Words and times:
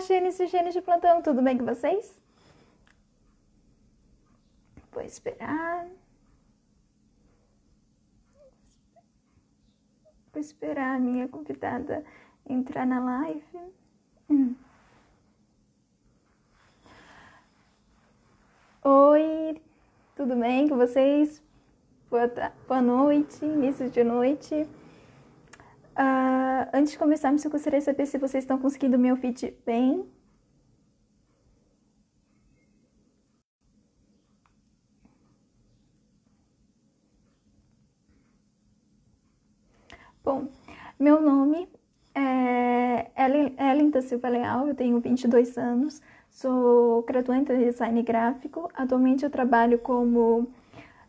Gênesis 0.00 0.40
e 0.40 0.46
Gênesis 0.46 0.74
de 0.74 0.82
plantão, 0.82 1.22
tudo 1.22 1.42
bem 1.42 1.56
com 1.56 1.64
vocês? 1.64 2.20
Vou 4.92 5.02
esperar. 5.02 5.86
Vou 10.32 10.40
esperar 10.40 10.96
a 10.96 10.98
minha 10.98 11.28
convidada 11.28 12.04
entrar 12.48 12.86
na 12.86 13.00
live. 13.00 13.72
Oi, 18.82 19.62
tudo 20.14 20.36
bem 20.36 20.68
com 20.68 20.76
vocês? 20.76 21.42
Boa, 22.10 22.30
boa 22.68 22.82
noite, 22.82 23.44
início 23.44 23.88
de 23.90 24.04
noite. 24.04 24.68
Uh, 25.96 26.68
antes 26.72 26.92
de 26.92 26.98
começarmos, 26.98 27.44
eu 27.44 27.50
gostaria 27.50 27.78
de 27.78 27.84
saber 27.84 28.06
se 28.06 28.18
vocês 28.18 28.42
estão 28.44 28.58
conseguindo 28.58 28.98
me 28.98 29.10
ouvir 29.10 29.34
bem. 29.64 30.04
Bom, 40.24 40.48
meu 40.98 41.20
nome 41.20 41.68
é 42.14 43.10
Ellen 43.16 43.90
da 43.90 44.00
Silva 44.00 44.28
Leal, 44.28 44.66
eu 44.66 44.74
tenho 44.74 44.98
22 44.98 45.56
anos, 45.58 46.00
sou 46.30 47.02
graduanda 47.02 47.54
em 47.54 47.64
design 47.70 48.02
gráfico. 48.02 48.70
Atualmente 48.74 49.24
eu 49.24 49.30
trabalho 49.30 49.78
como 49.78 50.48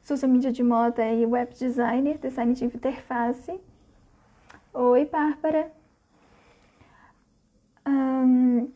social 0.04 0.30
media 0.30 0.52
de 0.52 0.64
moda 0.64 1.04
e 1.12 1.26
web 1.26 1.54
designer, 1.56 2.18
design 2.20 2.54
de 2.54 2.66
interface. 2.66 3.60
Oi, 4.78 5.06
Bárbara. 5.06 5.72
Um, 7.88 8.70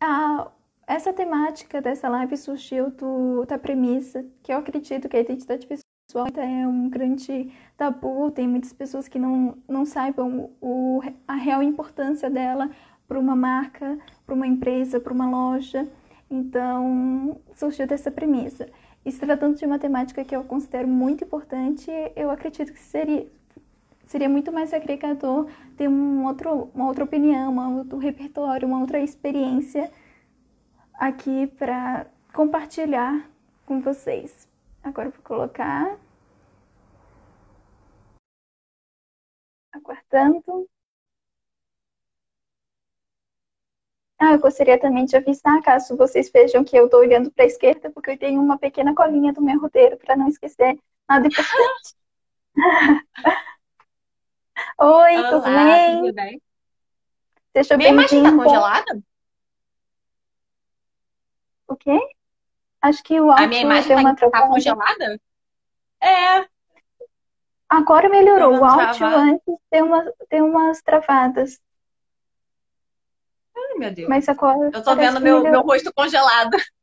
a, 0.00 0.52
essa 0.86 1.12
temática 1.12 1.82
dessa 1.82 2.08
live 2.08 2.36
surgiu 2.36 2.88
do, 2.92 3.44
da 3.44 3.58
premissa 3.58 4.24
que 4.40 4.52
eu 4.52 4.58
acredito 4.58 5.08
que 5.08 5.16
a 5.16 5.20
identidade 5.20 5.66
visual 5.66 6.28
é 6.36 6.64
um 6.68 6.88
grande 6.88 7.52
tabu, 7.76 8.30
tem 8.30 8.46
muitas 8.46 8.72
pessoas 8.72 9.08
que 9.08 9.18
não, 9.18 9.58
não 9.66 9.84
saibam 9.84 10.52
o, 10.60 11.00
a 11.26 11.34
real 11.34 11.60
importância 11.60 12.30
dela 12.30 12.70
para 13.08 13.18
uma 13.18 13.34
marca, 13.34 13.98
para 14.24 14.34
uma 14.36 14.46
empresa, 14.46 15.00
para 15.00 15.12
uma 15.12 15.28
loja. 15.28 15.90
Então, 16.30 17.40
surgiu 17.52 17.84
dessa 17.84 18.12
premissa. 18.12 18.68
E 19.04 19.10
se 19.10 19.18
tratando 19.18 19.56
de 19.56 19.66
uma 19.66 19.78
temática 19.80 20.24
que 20.24 20.36
eu 20.36 20.44
considero 20.44 20.86
muito 20.86 21.24
importante, 21.24 21.90
eu 22.14 22.30
acredito 22.30 22.72
que 22.72 22.78
seria, 22.78 23.26
seria 24.08 24.28
muito 24.28 24.50
mais 24.50 24.72
agregador 24.74 25.48
ter 25.76 25.88
um 25.88 26.24
outro, 26.26 26.70
uma 26.74 26.88
outra 26.88 27.04
opinião, 27.04 27.52
um 27.52 27.78
outro 27.78 27.98
repertório, 27.98 28.66
uma 28.66 28.80
outra 28.80 29.00
experiência 29.00 29.90
aqui 30.94 31.46
para 31.46 32.06
compartilhar 32.34 33.28
com 33.66 33.80
vocês. 33.80 34.48
Agora 34.82 35.10
vou 35.10 35.22
colocar. 35.22 35.96
Aguardando. 39.72 40.68
Ah, 44.20 44.32
eu 44.34 44.38
gostaria 44.40 44.78
também 44.80 45.04
de 45.04 45.16
avisar, 45.16 45.62
caso 45.62 45.96
vocês 45.96 46.28
vejam 46.30 46.64
que 46.64 46.76
eu 46.76 46.86
estou 46.86 47.00
olhando 47.00 47.30
para 47.30 47.44
a 47.44 47.46
esquerda, 47.46 47.90
porque 47.90 48.10
eu 48.12 48.18
tenho 48.18 48.40
uma 48.40 48.58
pequena 48.58 48.94
colinha 48.94 49.32
do 49.32 49.40
meu 49.40 49.60
roteiro 49.60 49.96
para 49.96 50.16
não 50.16 50.28
esquecer 50.28 50.76
nada 51.08 51.26
importante. 51.28 51.94
Oi, 54.80 55.14
Olá, 55.14 55.28
tudo 55.28 55.42
bem? 55.54 56.00
tudo 56.00 56.12
bem? 56.14 56.42
Seja 57.54 57.76
Minha 57.76 57.90
imagem 57.90 58.22
tá 58.22 58.32
congelada? 58.32 59.02
O 61.66 61.74
quê? 61.76 61.98
Acho 62.82 63.02
que 63.04 63.20
o 63.20 63.30
A 63.36 63.46
minha 63.46 63.60
áudio 63.60 63.62
imagem 63.62 63.88
deu 63.88 63.96
tá, 63.96 64.02
uma 64.02 64.14
tá 64.14 64.16
travada. 64.16 64.48
congelada? 64.48 65.20
É, 66.02 66.48
Agora 67.70 68.10
melhorou. 68.10 68.58
O 68.60 68.64
áudio 68.64 69.06
antes 69.06 69.54
deu, 69.72 69.86
uma, 69.86 70.12
deu 70.30 70.44
umas 70.44 70.82
travadas, 70.82 71.58
Ai, 73.56 73.74
meu 73.78 73.94
Deus. 73.94 74.08
mas 74.08 74.28
agora 74.28 74.70
Eu 74.72 74.82
tô 74.82 74.94
vendo 74.96 75.20
meu, 75.20 75.42
meu 75.42 75.62
rosto 75.62 75.92
congelado. 75.94 76.56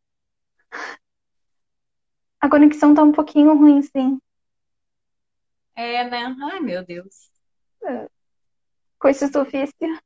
A 2.40 2.48
conexão 2.50 2.94
tá 2.94 3.04
um 3.04 3.12
pouquinho 3.12 3.54
ruim, 3.58 3.82
sim. 3.82 4.18
É, 5.76 6.04
né? 6.10 6.36
Ai, 6.52 6.60
meu 6.60 6.84
Deus. 6.86 7.30
Coisas 9.00 9.30
do 9.32 9.42
ofício. 9.42 10.02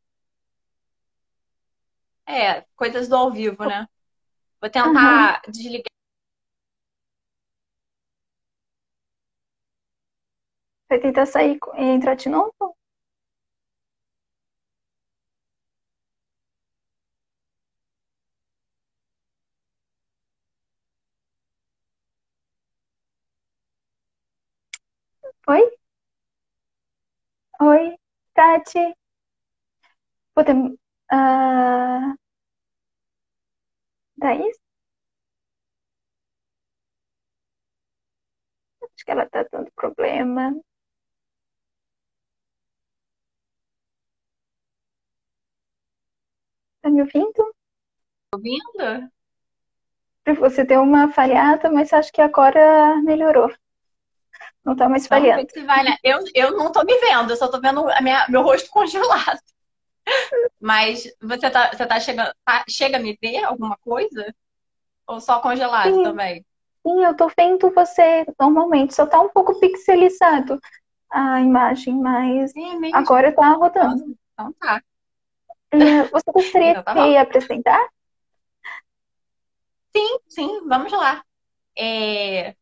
É, 2.25 2.61
coisas 2.75 3.07
do 3.07 3.15
ao 3.15 3.31
vivo, 3.31 3.65
né? 3.65 3.87
Vou 4.61 4.69
tentar 4.69 5.41
desligar. 5.47 5.85
Vai 10.89 10.99
tentar 10.99 11.25
sair 11.25 11.57
e 11.75 11.83
entrar 11.83 12.15
de 12.15 12.29
novo? 12.29 12.53
Oi? 25.47 25.78
Tati. 28.39 28.83
Podemos. 30.33 30.73
Ah, 31.11 32.15
Thaís? 34.21 34.57
Acho 38.83 39.05
que 39.05 39.11
ela 39.11 39.29
tá 39.29 39.45
dando 39.51 39.71
problema. 39.73 40.53
Tá 46.81 46.89
me 46.89 47.01
ouvindo? 47.01 47.53
Ouvindo? 48.35 49.11
Você 50.39 50.63
deu 50.63 50.81
uma 50.81 51.11
falhada, 51.11 51.69
mas 51.69 51.91
acho 51.91 52.13
que 52.13 52.21
agora 52.21 52.95
melhorou. 53.01 53.51
Não 54.65 54.75
tá 54.75 54.87
mais 54.89 55.05
ver 55.33 55.33
falhando. 55.33 55.47
se 55.51 55.63
vai, 55.63 55.83
né? 55.83 55.95
Eu, 56.03 56.19
eu 56.35 56.57
não 56.57 56.71
tô 56.71 56.83
me 56.83 56.97
vendo, 56.99 57.31
eu 57.31 57.37
só 57.37 57.47
tô 57.47 57.59
vendo 57.61 57.85
minha, 58.01 58.25
meu 58.29 58.41
rosto 58.43 58.69
congelado. 58.71 59.39
Mas 60.59 61.03
você 61.21 61.49
tá, 61.49 61.71
você 61.71 61.85
tá 61.85 61.99
chegando, 61.99 62.33
tá- 62.45 62.63
chega 62.69 62.97
a 62.97 62.99
me 62.99 63.17
ver 63.21 63.43
alguma 63.43 63.77
coisa? 63.77 64.33
Ou 65.07 65.21
só 65.21 65.41
congelado 65.41 65.99
Sim, 65.99 66.01
também? 66.01 66.45
sim, 66.87 67.03
eu 67.05 67.15
tô 67.17 67.29
vendo 67.37 67.71
você 67.73 68.25
normalmente. 68.39 68.95
Só 68.95 69.07
tá 69.07 69.21
um 69.21 69.29
pouco 69.29 69.59
pixelizado 69.59 70.59
a 71.11 71.41
imagem, 71.41 71.95
mas 71.97 72.53
mesmo? 72.79 72.91
agora 72.91 73.33
tá 73.35 73.53
Nossa, 73.79 74.03
rodando. 74.03 74.17
então 74.33 74.53
tá. 74.53 74.81
É, 75.71 76.03
Você 76.11 76.31
gostaria 76.33 76.75
Então 76.79 76.83
tá 76.83 76.93
de 76.93 77.17
apresentar? 77.17 77.89
Sim, 79.95 80.19
sim, 80.27 80.67
vamos 80.67 80.91
lá. 80.91 81.23
É, 81.77 82.55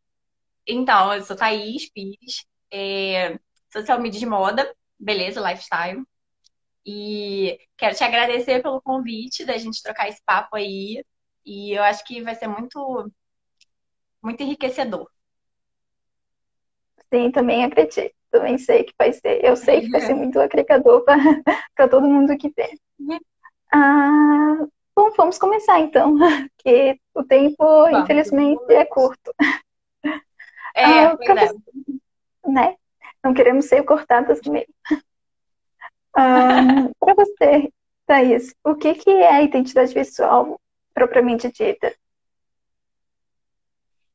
então, 0.67 1.13
eu 1.13 1.21
sou 1.23 1.35
Thaís 1.35 1.89
Pires, 1.91 2.45
é, 2.71 3.39
social 3.71 3.99
media 3.99 4.19
de 4.19 4.25
moda, 4.25 4.75
beleza, 4.99 5.41
lifestyle. 5.41 6.03
E 6.85 7.59
quero 7.77 7.95
te 7.95 8.03
agradecer 8.03 8.61
pelo 8.61 8.81
convite 8.81 9.45
da 9.45 9.57
gente 9.57 9.83
trocar 9.83 10.07
esse 10.07 10.21
papo 10.25 10.55
aí. 10.55 11.03
E 11.45 11.73
eu 11.73 11.83
acho 11.83 12.03
que 12.05 12.21
vai 12.21 12.35
ser 12.35 12.47
muito, 12.47 13.11
muito 14.21 14.41
enriquecedor. 14.41 15.09
Sim, 17.13 17.31
também 17.31 17.63
acredito. 17.63 18.13
Também 18.29 18.57
sei 18.57 18.83
que 18.83 18.93
vai 18.97 19.13
ser. 19.13 19.43
Eu 19.43 19.55
sei 19.55 19.81
que 19.81 19.89
vai 19.89 20.01
ser 20.01 20.13
muito 20.15 20.39
agregador 20.39 21.03
para 21.03 21.87
todo 21.89 22.07
mundo 22.07 22.37
que 22.37 22.49
vê. 22.55 22.77
Ah, 23.71 24.65
bom, 24.95 25.11
vamos 25.15 25.37
começar 25.37 25.79
então, 25.79 26.15
porque 26.55 26.99
o 27.13 27.23
tempo, 27.23 27.63
Vamos. 27.63 28.03
infelizmente, 28.03 28.73
é 28.73 28.85
curto, 28.85 29.33
É, 30.77 30.85
Ah, 30.85 31.17
é. 32.45 32.49
né? 32.49 32.75
Não 33.23 33.33
queremos 33.33 33.65
ser 33.65 33.83
cortadas 33.83 34.39
no 34.45 34.53
meio. 34.53 34.67
Ah, 36.15 36.87
para 36.99 37.15
você, 37.15 37.73
Thaís, 38.05 38.53
o 38.63 38.75
que 38.75 38.93
que 38.93 39.09
é 39.09 39.31
a 39.31 39.41
identidade 39.41 39.93
visual 39.93 40.61
propriamente 40.93 41.51
dita? 41.51 41.93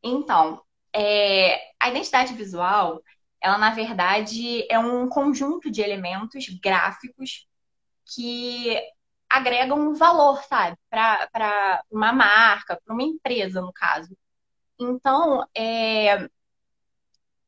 Então, 0.02 0.62
é, 0.92 1.72
a 1.80 1.90
identidade 1.90 2.32
visual, 2.34 3.02
ela 3.40 3.58
na 3.58 3.70
verdade 3.70 4.66
é 4.70 4.78
um 4.78 5.08
conjunto 5.08 5.70
de 5.70 5.80
elementos 5.80 6.46
gráficos 6.62 7.46
que 8.14 8.76
agregam 9.28 9.78
um 9.80 9.94
valor, 9.94 10.42
sabe, 10.44 10.76
para 10.90 11.82
uma 11.90 12.12
marca, 12.12 12.80
para 12.84 12.94
uma 12.94 13.02
empresa, 13.02 13.60
no 13.60 13.72
caso. 13.72 14.16
Então, 14.78 15.46
é, 15.54 16.28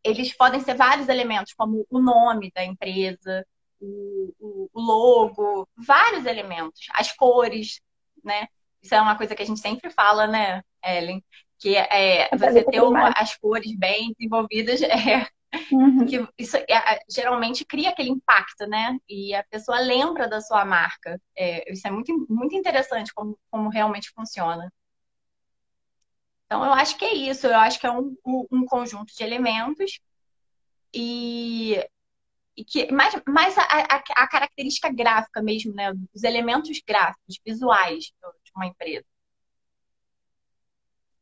eles 0.05 0.37
podem 0.37 0.61
ser 0.61 0.75
vários 0.75 1.09
elementos, 1.09 1.55
como 1.55 1.87
o 1.91 2.01
nome 2.01 2.53
da 2.55 2.65
empresa, 2.65 3.47
o, 3.81 4.69
o 4.73 4.81
logo, 4.81 5.69
vários 5.77 6.27
elementos, 6.27 6.87
as 6.93 7.13
cores, 7.13 7.81
né? 8.23 8.47
Isso 8.83 8.95
é 8.95 9.01
uma 9.01 9.17
coisa 9.17 9.35
que 9.35 9.43
a 9.43 9.47
gente 9.47 9.61
sempre 9.61 9.91
fala, 9.91 10.27
né, 10.27 10.63
Ellen? 10.85 11.25
Que 11.59 11.77
é 11.77 12.29
você 12.37 12.63
ter 12.65 12.83
uma, 12.83 13.11
as 13.17 13.37
cores 13.37 13.75
bem 13.77 14.13
desenvolvidas 14.19 14.83
é, 14.83 15.27
Uhum. 15.71 16.07
Que 16.07 16.27
isso 16.39 16.57
é, 16.57 16.99
geralmente 17.09 17.65
cria 17.65 17.91
aquele 17.91 18.11
impacto, 18.11 18.67
né? 18.67 18.99
E 19.09 19.35
a 19.35 19.45
pessoa 19.45 19.79
lembra 19.79 20.29
da 20.29 20.41
sua 20.41 20.65
marca. 20.65 21.21
É, 21.37 21.73
isso 21.73 21.87
é 21.87 21.91
muito, 21.91 22.27
muito 22.29 22.55
interessante 22.55 23.13
como, 23.15 23.39
como 23.51 23.69
realmente 23.69 24.11
funciona. 24.11 24.73
Então, 26.47 26.65
eu 26.65 26.73
acho 26.73 26.97
que 26.97 27.05
é 27.05 27.15
isso. 27.15 27.47
Eu 27.47 27.57
acho 27.57 27.79
que 27.81 27.87
é 27.87 27.91
um, 27.91 28.17
um 28.25 28.67
conjunto 28.67 29.15
de 29.15 29.23
elementos 29.23 30.01
e, 30.95 31.85
e 32.57 32.65
que 32.65 32.93
mais, 32.93 33.15
mais 33.27 33.57
a, 33.59 33.63
a, 33.63 34.03
a, 34.23 34.29
característica 34.29 34.93
gráfica 34.93 35.43
mesmo, 35.43 35.75
né? 35.75 35.93
Os 36.15 36.23
elementos 36.23 36.81
gráficos, 36.87 37.41
visuais 37.45 38.05
de 38.05 38.53
uma 38.55 38.67
empresa. 38.67 39.05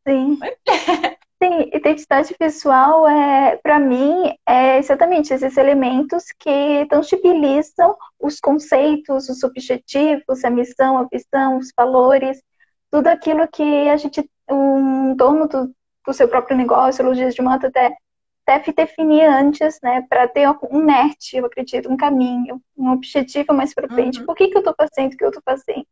Sim. 0.06 0.38
Sim, 1.42 1.70
identidade 1.74 2.36
visual 2.40 3.08
é, 3.08 3.56
para 3.56 3.76
mim, 3.76 4.32
é 4.46 4.78
exatamente 4.78 5.34
esses 5.34 5.56
elementos 5.56 6.26
que 6.38 6.86
tangibilizam 6.88 7.96
os 8.16 8.38
conceitos, 8.38 9.28
os 9.28 9.42
objetivos, 9.42 10.44
a 10.44 10.50
missão, 10.50 10.98
a 10.98 11.08
visão, 11.10 11.58
os 11.58 11.72
valores, 11.76 12.40
tudo 12.92 13.08
aquilo 13.08 13.48
que 13.48 13.88
a 13.88 13.96
gente, 13.96 14.24
um 14.52 15.14
dono 15.14 15.48
do, 15.48 15.74
do 16.06 16.12
seu 16.12 16.28
próprio 16.28 16.56
negócio, 16.56 17.04
Luiz 17.04 17.34
de 17.34 17.42
Mota, 17.42 17.68
até 17.68 17.96
deve 18.46 18.72
definir 18.72 19.24
antes, 19.24 19.78
né, 19.82 20.04
para 20.08 20.26
ter 20.26 20.48
um 20.48 20.84
norte, 20.84 21.36
eu 21.36 21.46
acredito, 21.46 21.90
um 21.90 21.96
caminho, 21.96 22.60
um 22.76 22.90
objetivo 22.90 23.52
mais 23.54 23.72
para 23.72 23.88
frente. 23.88 24.20
Uhum. 24.20 24.26
Por 24.26 24.34
que, 24.34 24.48
que 24.48 24.56
eu 24.56 24.60
estou 24.60 24.74
fazendo 24.76 25.14
o 25.14 25.16
que 25.16 25.24
eu 25.24 25.28
estou 25.28 25.42
fazendo? 25.44 25.86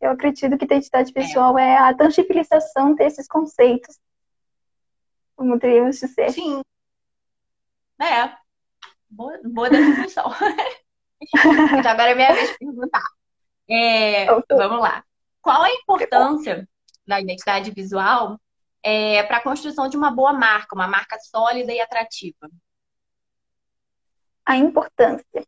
Eu 0.00 0.12
acredito 0.12 0.56
que 0.56 0.64
identidade 0.64 1.12
visual 1.12 1.58
é. 1.58 1.70
é 1.70 1.78
a 1.78 1.92
tangibilização 1.92 2.94
desses 2.94 3.26
conceitos 3.26 3.98
como 5.38 5.58
teríamos 5.58 6.00
dizer. 6.00 6.32
Sim. 6.32 6.62
É. 8.02 8.36
Boa, 9.08 9.38
boa 9.44 9.70
definição. 9.70 10.30
então 11.78 11.92
agora 11.92 12.10
é 12.10 12.14
minha 12.16 12.34
vez 12.34 12.50
de 12.50 12.58
perguntar. 12.58 13.04
É, 13.70 14.26
vamos 14.26 14.80
lá. 14.80 15.04
Qual 15.40 15.62
a 15.62 15.70
importância 15.70 16.68
da 17.08 17.20
identidade 17.20 17.72
visual 17.72 18.38
é, 18.82 19.22
para 19.24 19.38
a 19.38 19.42
construção 19.42 19.88
de 19.88 19.96
uma 19.96 20.10
boa 20.10 20.32
marca, 20.32 20.74
uma 20.74 20.86
marca 20.86 21.18
sólida 21.18 21.72
e 21.72 21.80
atrativa? 21.80 22.48
A 24.46 24.56
importância. 24.56 25.44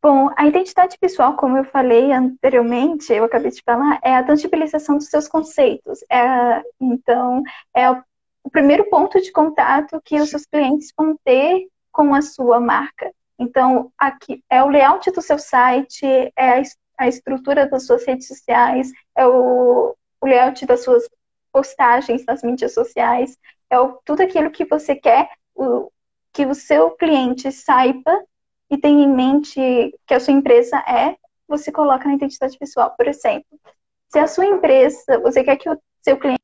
Bom, 0.00 0.28
a 0.36 0.46
identidade 0.46 0.98
visual, 1.00 1.34
como 1.34 1.56
eu 1.56 1.64
falei 1.64 2.12
anteriormente, 2.12 3.12
eu 3.12 3.24
acabei 3.24 3.50
de 3.50 3.62
falar, 3.62 3.98
é 4.02 4.14
a 4.14 4.22
tangibilização 4.22 4.98
dos 4.98 5.08
seus 5.08 5.26
conceitos. 5.26 6.00
É, 6.10 6.62
então, 6.80 7.42
é 7.74 7.90
o 7.90 8.50
primeiro 8.50 8.88
ponto 8.90 9.20
de 9.20 9.32
contato 9.32 10.00
que 10.04 10.20
os 10.20 10.28
seus 10.28 10.44
clientes 10.44 10.92
vão 10.96 11.16
ter 11.24 11.66
com 11.90 12.14
a 12.14 12.20
sua 12.20 12.60
marca. 12.60 13.10
Então, 13.38 13.90
aqui 13.98 14.44
é 14.50 14.62
o 14.62 14.68
layout 14.68 15.10
do 15.10 15.22
seu 15.22 15.38
site, 15.38 16.04
é 16.36 16.62
a, 16.98 17.08
estrutura 17.08 17.66
das 17.66 17.86
suas 17.86 18.06
redes 18.06 18.28
sociais, 18.28 18.92
é 19.16 19.26
o, 19.26 19.96
o 20.24 20.26
layout 20.26 20.64
das 20.64 20.82
suas 20.82 21.06
postagens 21.52 22.24
nas 22.24 22.42
mídias 22.42 22.72
sociais, 22.72 23.38
é 23.68 23.78
o, 23.78 23.98
tudo 24.06 24.22
aquilo 24.22 24.50
que 24.50 24.64
você 24.64 24.96
quer 24.96 25.28
o, 25.54 25.90
que 26.32 26.46
o 26.46 26.54
seu 26.54 26.92
cliente 26.92 27.52
saiba 27.52 28.24
e 28.70 28.78
tenha 28.78 29.04
em 29.04 29.14
mente 29.14 29.60
que 30.06 30.14
a 30.14 30.18
sua 30.18 30.32
empresa 30.32 30.78
é, 30.88 31.14
você 31.46 31.70
coloca 31.70 32.08
na 32.08 32.14
identidade 32.14 32.56
visual. 32.58 32.94
Por 32.96 33.06
exemplo, 33.06 33.60
se 34.08 34.18
a 34.18 34.26
sua 34.26 34.46
empresa, 34.46 35.20
você 35.20 35.44
quer 35.44 35.56
que 35.56 35.68
o 35.68 35.78
seu 36.02 36.16
cliente 36.16 36.40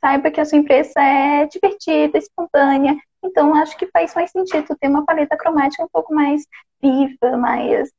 saiba 0.00 0.30
que 0.30 0.40
a 0.40 0.44
sua 0.44 0.58
empresa 0.58 1.00
é 1.00 1.44
divertida, 1.46 2.18
espontânea. 2.18 2.96
Então, 3.20 3.52
acho 3.52 3.76
que 3.76 3.88
faz 3.88 4.14
mais 4.14 4.30
sentido 4.30 4.76
ter 4.80 4.88
uma 4.88 5.04
paleta 5.04 5.36
cromática 5.36 5.82
um 5.82 5.88
pouco 5.88 6.14
mais 6.14 6.46
viva, 6.80 7.36
mais 7.36 7.90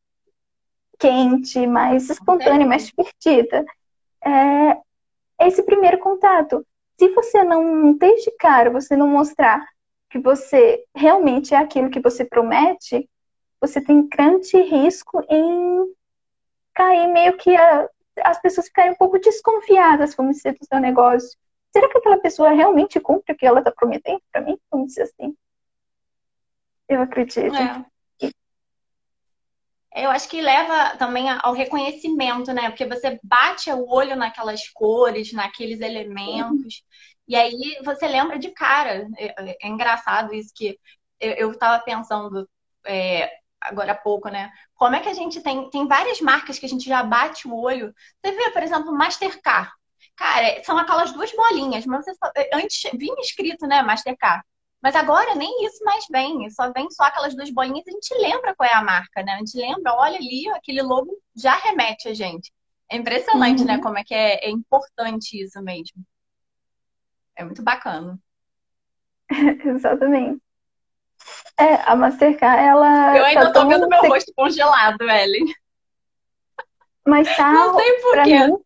quente, 0.97 1.67
mais 1.67 2.09
espontânea, 2.09 2.65
mais 2.65 2.87
divertida. 2.87 3.65
É 4.23 4.77
esse 5.47 5.63
primeiro 5.63 5.97
contato. 5.99 6.65
Se 6.97 7.07
você 7.09 7.43
não, 7.43 7.93
desde 7.93 8.29
cara, 8.31 8.69
você 8.69 8.95
não 8.95 9.07
mostrar 9.07 9.65
que 10.09 10.19
você 10.19 10.83
realmente 10.93 11.53
é 11.53 11.57
aquilo 11.57 11.89
que 11.89 12.01
você 12.01 12.25
promete, 12.25 13.09
você 13.61 13.79
tem 13.79 14.07
grande 14.07 14.57
risco 14.57 15.23
em 15.29 15.93
cair 16.73 17.07
meio 17.07 17.37
que 17.37 17.55
a, 17.55 17.89
as 18.23 18.41
pessoas 18.41 18.67
ficarem 18.67 18.91
um 18.91 18.95
pouco 18.95 19.19
desconfiadas, 19.19 20.15
vamos 20.15 20.37
dizer, 20.37 20.57
do 20.57 20.65
seu 20.65 20.79
negócio 20.79 21.37
será 21.71 21.89
que 21.89 21.97
aquela 21.97 22.17
pessoa 22.17 22.51
realmente 22.51 22.99
cumpre 22.99 23.33
o 23.33 23.37
que 23.37 23.45
ela 23.45 23.59
está 23.59 23.71
prometendo 23.71 24.21
para 24.31 24.41
mim? 24.41 24.57
Vamos 24.71 24.87
dizer 24.87 25.03
assim. 25.03 25.35
Eu 26.87 27.01
acredito. 27.01 27.55
É. 27.55 27.85
Eu 29.95 30.11
acho 30.11 30.29
que 30.29 30.39
leva 30.39 30.95
também 30.97 31.27
ao 31.29 31.53
reconhecimento, 31.53 32.53
né? 32.53 32.69
Porque 32.69 32.85
você 32.85 33.19
bate 33.23 33.71
o 33.71 33.87
olho 33.89 34.15
naquelas 34.15 34.69
cores, 34.69 35.33
naqueles 35.33 35.81
elementos, 35.81 36.83
e 37.27 37.35
aí 37.35 37.79
você 37.83 38.07
lembra 38.07 38.37
de 38.39 38.51
cara. 38.51 39.07
É, 39.17 39.57
é 39.65 39.67
engraçado 39.67 40.33
isso 40.33 40.53
que 40.55 40.77
eu 41.19 41.51
estava 41.51 41.83
pensando 41.83 42.47
é, 42.85 43.31
agora 43.61 43.91
há 43.93 43.95
pouco, 43.95 44.29
né? 44.29 44.51
Como 44.75 44.95
é 44.95 44.99
que 45.01 45.09
a 45.09 45.13
gente 45.13 45.41
tem, 45.41 45.69
tem 45.69 45.87
várias 45.87 46.21
marcas 46.21 46.57
que 46.59 46.65
a 46.65 46.69
gente 46.69 46.87
já 46.87 47.03
bate 47.03 47.47
o 47.47 47.55
olho. 47.55 47.93
Você 48.23 48.31
vê, 48.31 48.51
por 48.51 48.63
exemplo, 48.63 48.91
Mastercard. 48.93 49.71
Cara, 50.15 50.63
são 50.63 50.77
aquelas 50.77 51.11
duas 51.13 51.31
bolinhas, 51.31 51.85
mas 51.85 52.05
você 52.05 52.13
só, 52.15 52.31
antes 52.53 52.91
vinha 52.93 53.15
escrito, 53.21 53.67
né, 53.67 53.81
Mastercard. 53.83 54.43
Mas 54.81 54.95
agora 54.95 55.35
nem 55.35 55.65
isso 55.65 55.83
mais 55.83 56.05
vem, 56.09 56.49
só 56.49 56.71
vem 56.71 56.89
só 56.89 57.03
aquelas 57.03 57.35
duas 57.35 57.49
bolinhas 57.49 57.85
e 57.85 57.89
a 57.89 57.93
gente 57.93 58.13
lembra 58.15 58.55
qual 58.55 58.69
é 58.69 58.73
a 58.73 58.83
marca, 58.83 59.21
né? 59.21 59.33
A 59.33 59.37
gente 59.39 59.57
lembra, 59.57 59.93
olha 59.93 60.17
ali, 60.17 60.47
aquele 60.49 60.81
logo 60.81 61.11
já 61.35 61.55
remete 61.55 62.07
a 62.07 62.13
gente. 62.13 62.51
É 62.89 62.95
impressionante, 62.95 63.63
né, 63.63 63.73
uhum. 63.73 63.77
né, 63.77 63.83
como 63.83 63.97
é 63.97 64.03
que 64.03 64.15
é, 64.15 64.45
é 64.45 64.49
importante 64.49 65.41
isso 65.41 65.61
mesmo. 65.61 66.01
É 67.35 67.43
muito 67.43 67.61
bacana. 67.61 68.17
Exatamente. 69.29 70.41
É, 71.57 71.75
a 71.85 71.95
Mastercard, 71.95 72.63
ela. 72.63 73.17
Eu 73.17 73.25
ainda 73.25 73.51
tá 73.51 73.61
tô 73.61 73.67
vendo 73.67 73.87
meu 73.87 74.01
rosto 74.01 74.33
congelado, 74.33 75.01
Ellen. 75.01 75.53
Mas 77.05 77.35
tá. 77.35 77.51
Não 77.51 77.75
sei 77.75 78.01
porquê. 78.01 78.47
Mim, 78.47 78.57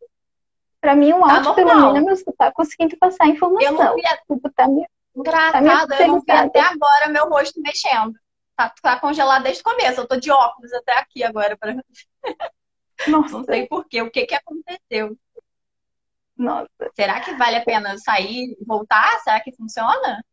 Pra 0.84 0.98
mim, 0.98 1.14
um 1.14 1.22
tá 1.22 1.36
áudio, 1.38 1.56
pelo 1.56 1.94
menos, 1.94 2.22
tá 2.38 2.52
conseguindo 2.52 2.98
passar 2.98 3.28
informação. 3.28 3.72
Eu 3.72 3.80
não 3.80 3.96
vi 3.96 4.06
a... 4.06 4.18
tipo, 4.18 4.52
tá 4.54 4.68
me... 4.68 4.86
Engraçado, 5.16 5.88
tá 5.88 6.02
eu 6.02 6.08
não 6.08 6.22
vi 6.22 6.32
até 6.32 6.60
agora 6.60 7.10
meu 7.10 7.30
rosto 7.30 7.62
mexendo. 7.62 8.14
Tá, 8.56 8.74
tá 8.82 9.00
congelado 9.00 9.44
desde 9.44 9.62
o 9.62 9.64
começo. 9.64 10.02
Eu 10.02 10.08
tô 10.08 10.16
de 10.18 10.32
óculos 10.32 10.74
até 10.74 10.98
aqui 10.98 11.24
agora. 11.24 11.58
Pra... 11.58 11.76
Nossa. 13.08 13.38
Não 13.38 13.44
sei 13.44 13.68
porquê. 13.68 14.02
O 14.02 14.12
que 14.12 14.26
que 14.26 14.36
aconteceu? 14.36 15.18
Nossa. 16.38 16.70
Será 16.96 17.20
que 17.20 17.34
vale 17.36 17.58
a 17.58 17.64
pena 17.64 17.98
sair 17.98 18.58
e 18.60 18.66
voltar? 18.66 19.20
Será 19.20 19.40
que 19.40 19.56
funciona? 19.56 20.24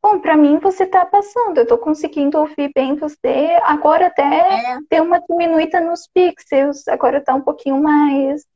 Bom, 0.00 0.20
para 0.20 0.36
mim 0.36 0.58
você 0.58 0.86
tá 0.86 1.04
passando. 1.04 1.58
Eu 1.58 1.66
tô 1.66 1.76
conseguindo 1.76 2.38
ouvir 2.38 2.70
bem 2.74 2.94
você. 2.94 3.58
Agora 3.64 4.06
até 4.06 4.22
é. 4.22 4.78
deu 4.88 5.04
uma 5.04 5.20
diminuída 5.20 5.80
nos 5.80 6.08
pixels. 6.08 6.86
Agora 6.86 7.20
tá 7.20 7.34
um 7.34 7.42
pouquinho 7.42 7.82
mais 7.82 8.46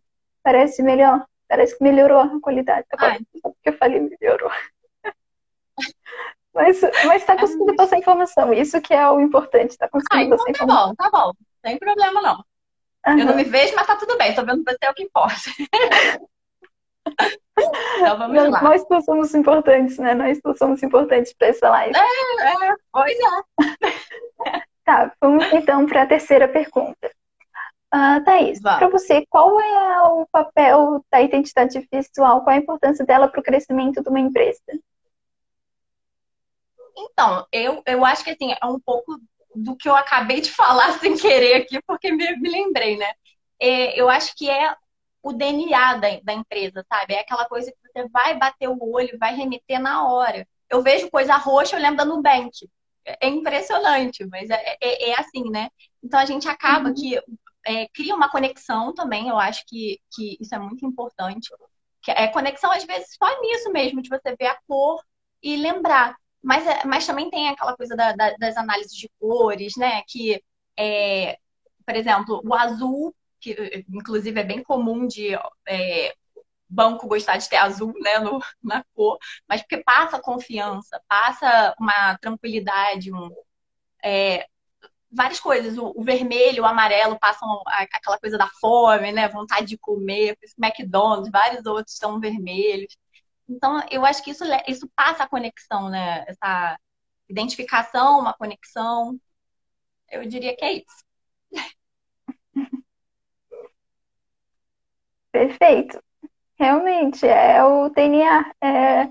Parece 0.43 0.83
melhor. 0.83 1.25
Parece 1.49 1.77
que 1.77 1.85
melhorou 1.85 2.19
a 2.19 2.41
qualidade. 2.41 2.87
Agora, 2.91 3.19
porque 3.43 3.69
eu 3.69 3.73
falei 3.75 4.01
melhorou. 4.01 4.51
Mas, 6.55 6.81
mas 7.07 7.25
tá 7.25 7.37
conseguindo 7.37 7.75
passar 7.75 7.99
informação. 7.99 8.53
Isso 8.53 8.81
que 8.81 8.93
é 8.93 9.09
o 9.09 9.21
importante. 9.21 9.77
Tá 9.77 9.89
conseguindo 9.89 10.35
ah, 10.35 10.37
então 10.37 10.39
passar 10.39 10.67
tá 10.67 10.67
bom, 10.67 10.95
tá 10.95 11.11
bom. 11.11 11.33
Sem 11.65 11.79
problema, 11.79 12.21
não. 12.21 12.45
Uhum. 13.07 13.19
Eu 13.19 13.27
não 13.27 13.35
me 13.35 13.45
vejo, 13.45 13.75
mas 13.75 13.87
tá 13.87 13.97
tudo 13.97 14.17
bem. 14.17 14.35
Tô 14.35 14.45
vendo 14.45 14.63
você 14.65 14.77
é 14.83 14.91
o 14.91 14.95
que 14.95 15.03
importa. 15.03 15.35
então 17.97 18.19
vamos 18.19 18.37
não, 18.37 18.51
lá. 18.51 18.63
Nós 18.63 18.85
todos 18.85 19.05
somos 19.05 19.35
importantes, 19.35 19.99
né? 19.99 20.15
Nós 20.15 20.41
todos 20.41 20.59
somos 20.59 20.83
importantes 20.83 21.33
para 21.33 21.49
essa 21.49 21.69
live. 21.69 21.97
É, 21.97 22.01
é, 22.69 22.75
pois 22.93 23.19
é. 23.19 24.63
tá, 24.85 25.13
vamos 25.21 25.53
então 25.53 25.87
para 25.87 26.03
a 26.03 26.07
terceira 26.07 26.47
pergunta. 26.49 27.11
Uh, 27.95 28.25
Thaís, 28.25 28.59
para 28.61 28.89
você, 28.89 29.27
qual 29.29 29.61
é 29.61 30.03
o 30.03 30.27
papel 30.33 31.05
da 31.11 31.21
identidade 31.21 31.87
visual? 31.93 32.43
Qual 32.43 32.55
a 32.55 32.59
importância 32.59 33.05
dela 33.05 33.29
para 33.29 33.41
o 33.41 33.43
crescimento 33.43 34.03
de 34.03 34.09
uma 34.09 34.21
empresa? 34.21 34.63
Então, 36.97 37.47
eu, 37.53 37.83
eu 37.87 38.05
acho 38.05 38.25
que 38.25 38.31
assim, 38.31 38.53
é 38.53 38.67
um 38.67 38.81
pouco 38.81 39.19
do 39.55 39.77
que 39.77 39.89
eu 39.89 39.97
acabei 39.97 40.41
de 40.41 40.51
falar 40.53 40.99
sem 40.99 41.17
querer 41.17 41.63
aqui, 41.63 41.81
porque 41.87 42.13
me, 42.13 42.37
me 42.39 42.51
lembrei, 42.51 42.97
né? 42.97 43.13
É, 43.61 43.99
eu 44.01 44.09
acho 44.09 44.35
que 44.37 44.51
é 44.51 44.75
o 45.23 45.33
DNA 45.33 45.95
da, 45.95 46.09
da 46.23 46.33
empresa, 46.33 46.85
sabe? 46.89 47.15
É 47.15 47.21
aquela 47.21 47.47
coisa 47.47 47.71
que 47.71 47.79
você 47.89 48.09
vai 48.09 48.37
bater 48.37 48.69
o 48.69 48.79
olho, 48.93 49.19
vai 49.19 49.35
remeter 49.35 49.81
na 49.81 50.07
hora. 50.07 50.47
Eu 50.69 50.83
vejo 50.83 51.11
coisa 51.11 51.37
roxa, 51.37 51.77
eu 51.77 51.81
lembro 51.81 51.99
da 51.99 52.05
Nubank. 52.05 52.69
é 53.05 53.29
impressionante, 53.29 54.27
mas 54.27 54.51
é, 54.51 54.77
é, 54.81 55.11
é 55.11 55.21
assim, 55.21 55.49
né? 55.51 55.69
Então 56.03 56.19
a 56.19 56.25
gente 56.25 56.49
acaba 56.49 56.89
uhum. 56.89 56.95
que 56.95 57.21
é, 57.65 57.87
cria 57.89 58.15
uma 58.15 58.31
conexão 58.31 58.93
também, 58.95 59.29
eu 59.29 59.39
acho 59.39 59.65
que, 59.67 60.01
que 60.13 60.37
isso 60.41 60.55
é 60.55 60.59
muito 60.59 60.85
importante. 60.85 61.51
Que 62.03 62.11
é 62.11 62.27
conexão, 62.29 62.73
às 62.73 62.85
vezes, 62.85 63.15
só 63.17 63.41
nisso 63.41 63.71
mesmo, 63.71 64.03
de 64.03 64.09
você 64.09 64.35
ver 64.37 64.47
a 64.47 64.59
cor 64.67 65.01
e 65.43 65.57
lembrar. 65.57 66.17
Mas, 66.43 66.67
é, 66.67 66.85
mas 66.85 67.07
também 67.07 67.31
tem 67.31 67.49
aquela 67.49 67.77
coisa 67.77 67.95
da, 67.97 68.13
da, 68.13 68.35
das 68.37 68.57
análises 68.57 68.97
de 68.97 69.11
cores, 69.21 69.75
né? 69.77 70.03
Que, 70.09 70.43
é, 70.79 71.39
por 71.87 71.95
exemplo, 71.97 72.41
o 72.45 72.55
azul, 72.55 73.15
que 73.41 73.85
inclusive 73.91 74.41
é 74.41 74.45
bem 74.45 74.63
comum 74.63 75.07
de 75.07 75.35
é, 75.69 76.15
banco 76.69 77.07
gostar 77.07 77.37
de 77.37 77.49
ter 77.49 77.57
azul 77.57 77.93
né, 78.01 78.19
no, 78.19 78.41
na 78.63 78.85
cor, 78.95 79.19
mas 79.49 79.61
porque 79.63 79.79
passa 79.79 80.21
confiança, 80.21 81.01
passa 81.09 81.75
uma 81.79 82.17
tranquilidade, 82.19 83.13
um, 83.13 83.31
é, 84.03 84.47
várias 85.11 85.39
coisas. 85.39 85.77
O, 85.79 85.93
o, 85.95 86.03
vermelho, 86.03 86.63
o 86.63 86.67
amarelo 86.67 87.19
passam 87.19 87.63
aquela 87.67 88.19
coisa 88.19 88.39
da 88.39 88.49
fome, 88.61 89.13
né? 89.13 89.29
Vontade 89.29 89.67
de 89.67 89.79
comer, 89.79 90.37
McDonald's, 90.59 91.31
vários 91.31 91.67
outros 91.67 91.97
são 91.97 92.19
vermelhos. 92.19 92.97
Então, 93.49 93.81
eu 93.91 94.05
acho 94.05 94.23
que 94.23 94.31
isso, 94.31 94.45
isso 94.67 94.89
passa 94.95 95.25
a 95.25 95.29
conexão, 95.29 95.89
né? 95.91 96.25
Essa 96.27 96.79
identificação, 97.29 98.21
uma 98.21 98.35
conexão. 98.35 99.19
Eu 100.11 100.27
diria 100.27 100.57
que 100.57 100.65
é 100.65 100.73
isso. 100.75 101.05
Perfeito. 105.33 106.03
Realmente, 106.59 107.27
é 107.27 107.65
o 107.65 107.89
DNA, 107.89 108.53
é 108.63 109.09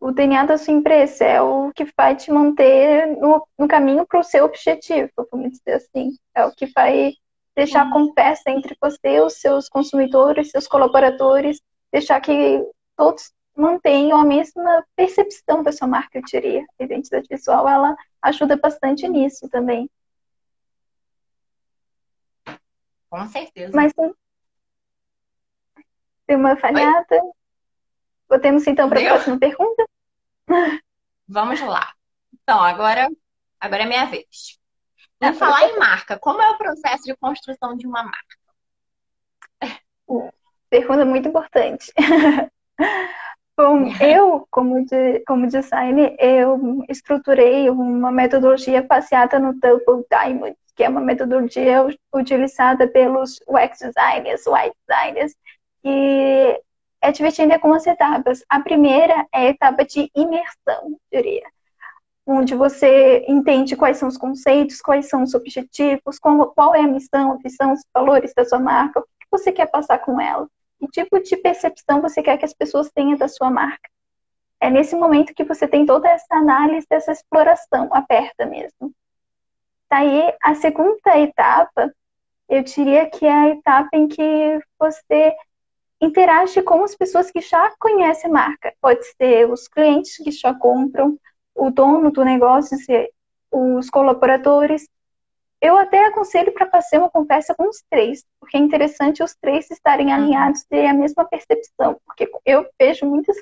o 0.00 0.10
DNA 0.12 0.46
da 0.46 0.56
sua 0.56 0.72
empresa, 0.72 1.24
é 1.24 1.40
o 1.40 1.72
que 1.72 1.84
vai 1.96 2.16
te 2.16 2.30
manter 2.30 3.06
no, 3.18 3.46
no 3.58 3.68
caminho 3.68 4.06
para 4.06 4.20
o 4.20 4.22
seu 4.22 4.44
objetivo, 4.44 5.10
vamos 5.30 5.50
dizer 5.50 5.74
assim. 5.74 6.16
É 6.34 6.44
o 6.46 6.52
que 6.52 6.66
vai 6.66 7.12
deixar 7.54 7.90
conversa 7.92 8.50
entre 8.50 8.76
você, 8.80 9.20
os 9.20 9.40
seus 9.40 9.68
consumidores, 9.68 10.50
seus 10.50 10.66
colaboradores, 10.66 11.60
deixar 11.92 12.20
que 12.20 12.64
todos 12.96 13.32
mantenham 13.56 14.18
a 14.18 14.24
mesma 14.24 14.84
percepção 14.96 15.62
da 15.62 15.72
sua 15.72 15.86
marca, 15.86 16.18
eu 16.18 16.22
diria. 16.22 16.64
A 16.78 16.84
identidade 16.84 17.26
visual, 17.28 17.68
ela 17.68 17.96
ajuda 18.22 18.56
bastante 18.56 19.08
nisso 19.08 19.48
também. 19.48 19.88
Com 23.08 23.26
certeza. 23.28 23.72
Mas 23.74 23.92
Deu 26.26 26.38
uma 26.38 26.56
falhada. 26.56 27.22
Oi? 27.22 27.32
Podemos 28.26 28.66
então 28.66 28.88
para 28.88 29.00
a 29.00 29.04
próxima 29.04 29.38
pergunta? 29.38 29.84
Vamos 31.28 31.60
lá. 31.60 31.92
Então, 32.32 32.60
agora, 32.60 33.08
agora 33.60 33.82
é 33.82 33.86
minha 33.86 34.06
vez. 34.06 34.58
Em 35.20 35.32
tá, 35.32 35.34
falar 35.34 35.68
em 35.68 35.78
marca, 35.78 36.18
como 36.18 36.42
é 36.42 36.50
o 36.50 36.58
processo 36.58 37.04
de 37.04 37.16
construção 37.16 37.76
de 37.76 37.86
uma 37.86 38.02
marca? 38.02 38.36
Pergunta 40.68 41.04
muito 41.04 41.28
importante. 41.28 41.92
Bom, 43.56 43.86
eu, 44.00 44.46
como, 44.50 44.84
de, 44.84 45.20
como 45.20 45.46
designer, 45.46 46.16
eu 46.18 46.84
estruturei 46.88 47.70
uma 47.70 48.10
metodologia 48.10 48.82
baseada 48.82 49.38
no 49.38 49.54
Double 49.60 50.04
Diamond, 50.10 50.56
que 50.74 50.82
é 50.82 50.88
uma 50.88 51.00
metodologia 51.00 51.86
utilizada 52.12 52.88
pelos 52.88 53.38
UX 53.46 53.78
designers, 53.78 54.44
white 54.46 54.76
designers, 54.88 55.36
e 55.84 56.60
é 57.00 57.12
dividida 57.12 57.52
em 57.52 57.54
algumas 57.54 57.86
etapas. 57.86 58.44
A 58.48 58.58
primeira 58.58 59.24
é 59.32 59.46
a 59.46 59.50
etapa 59.50 59.84
de 59.84 60.10
imersão, 60.16 60.98
diria, 61.12 61.44
onde 62.26 62.56
você 62.56 63.24
entende 63.28 63.76
quais 63.76 63.98
são 63.98 64.08
os 64.08 64.16
conceitos, 64.16 64.80
quais 64.80 65.08
são 65.08 65.22
os 65.22 65.32
objetivos, 65.32 66.18
qual, 66.18 66.52
qual 66.54 66.74
é 66.74 66.80
a 66.80 66.88
missão, 66.88 67.32
a 67.32 67.36
visão, 67.36 67.72
os 67.72 67.84
valores 67.94 68.34
da 68.34 68.44
sua 68.44 68.58
marca, 68.58 68.98
o 68.98 69.02
que 69.02 69.26
você 69.30 69.52
quer 69.52 69.66
passar 69.66 69.98
com 69.98 70.20
ela, 70.20 70.48
que 70.86 71.02
tipo 71.02 71.20
de 71.20 71.36
percepção 71.36 72.00
você 72.00 72.22
quer 72.22 72.36
que 72.38 72.44
as 72.44 72.54
pessoas 72.54 72.90
tenham 72.90 73.16
da 73.16 73.28
sua 73.28 73.50
marca. 73.50 73.90
É 74.60 74.70
nesse 74.70 74.96
momento 74.96 75.34
que 75.34 75.44
você 75.44 75.68
tem 75.68 75.84
toda 75.84 76.08
essa 76.08 76.34
análise, 76.36 76.86
essa 76.90 77.12
exploração 77.12 77.88
aberta 77.92 78.46
mesmo. 78.46 78.94
Daí, 79.90 80.34
a 80.42 80.54
segunda 80.54 81.18
etapa, 81.18 81.92
eu 82.48 82.62
diria 82.62 83.08
que 83.08 83.26
é 83.26 83.32
a 83.32 83.48
etapa 83.50 83.90
em 83.92 84.08
que 84.08 84.60
você 84.78 85.34
interage 86.00 86.62
com 86.62 86.82
as 86.82 86.94
pessoas 86.94 87.30
que 87.30 87.40
já 87.40 87.72
conhecem 87.78 88.30
a 88.30 88.32
marca. 88.32 88.72
Pode 88.80 89.04
ser 89.16 89.50
os 89.50 89.68
clientes 89.68 90.16
que 90.16 90.30
já 90.30 90.54
compram, 90.54 91.18
o 91.54 91.70
dono 91.70 92.10
do 92.10 92.24
negócio, 92.24 92.76
os 93.50 93.88
colaboradores. 93.90 94.88
Eu 95.60 95.78
até 95.78 96.06
aconselho 96.06 96.52
para 96.52 96.68
fazer 96.68 96.98
uma 96.98 97.10
conversa 97.10 97.54
com 97.54 97.68
os 97.68 97.82
três, 97.88 98.24
porque 98.38 98.56
é 98.56 98.60
interessante 98.60 99.22
os 99.22 99.34
três 99.34 99.70
estarem 99.70 100.08
uhum. 100.08 100.14
alinhados, 100.14 100.64
ter 100.64 100.86
a 100.86 100.94
mesma 100.94 101.24
percepção. 101.24 101.98
Porque 102.04 102.30
eu 102.44 102.66
vejo 102.78 103.06
muitas, 103.06 103.36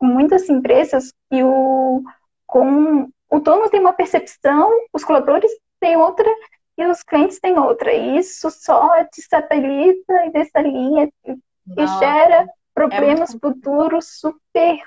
muitas 0.00 0.48
empresas 0.48 1.12
que 1.30 1.42
o, 1.42 2.02
com, 2.46 3.08
o 3.30 3.38
dono 3.38 3.70
tem 3.70 3.80
uma 3.80 3.92
percepção, 3.92 4.70
os 4.92 5.04
colaboradores 5.04 5.50
têm 5.78 5.96
outra 5.96 6.28
e 6.76 6.84
os 6.86 7.02
clientes 7.02 7.38
têm 7.38 7.58
outra. 7.58 7.92
E 7.92 8.18
isso 8.18 8.50
só 8.50 8.90
desestabiliza 9.04 10.26
e 10.26 10.30
desalinha 10.30 11.10
e 11.26 11.86
gera 11.98 12.48
problemas 12.74 13.34
é 13.34 13.38
futuros 13.38 14.20
super 14.20 14.82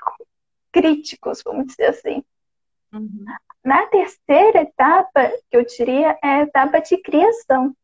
críticos, 0.72 1.42
vamos 1.44 1.66
dizer 1.66 1.86
assim. 1.86 2.22
Uhum. 2.92 3.24
Na 3.64 3.86
terceira 3.86 4.62
etapa, 4.62 5.30
que 5.50 5.56
eu 5.56 5.64
diria, 5.64 6.18
é 6.22 6.28
a 6.28 6.42
etapa 6.42 6.80
de 6.80 6.96
criação. 6.98 7.74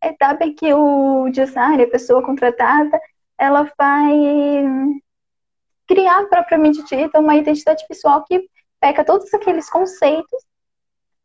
A 0.00 0.08
etapa 0.08 0.44
em 0.44 0.54
que 0.54 0.72
o 0.72 1.28
designer, 1.30 1.84
a 1.84 1.90
pessoa 1.90 2.22
contratada, 2.22 3.00
ela 3.38 3.70
vai 3.78 4.14
criar 5.86 6.26
propriamente 6.26 6.84
dita 6.84 7.18
uma 7.18 7.36
identidade 7.36 7.84
visual 7.88 8.24
que 8.24 8.48
pega 8.78 9.04
todos 9.04 9.32
aqueles 9.32 9.70
conceitos, 9.70 10.44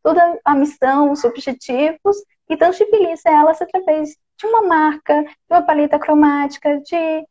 toda 0.01 0.39
a 0.45 0.55
missão, 0.55 1.11
os 1.11 1.23
objetivos 1.23 2.17
e 2.49 2.55
tangibiliza 2.55 3.29
elas 3.29 3.61
através 3.61 4.17
de 4.37 4.47
uma 4.47 4.61
marca, 4.61 5.23
de 5.23 5.29
uma 5.49 5.61
paleta 5.61 5.99
cromática, 5.99 6.79
de 6.81 7.27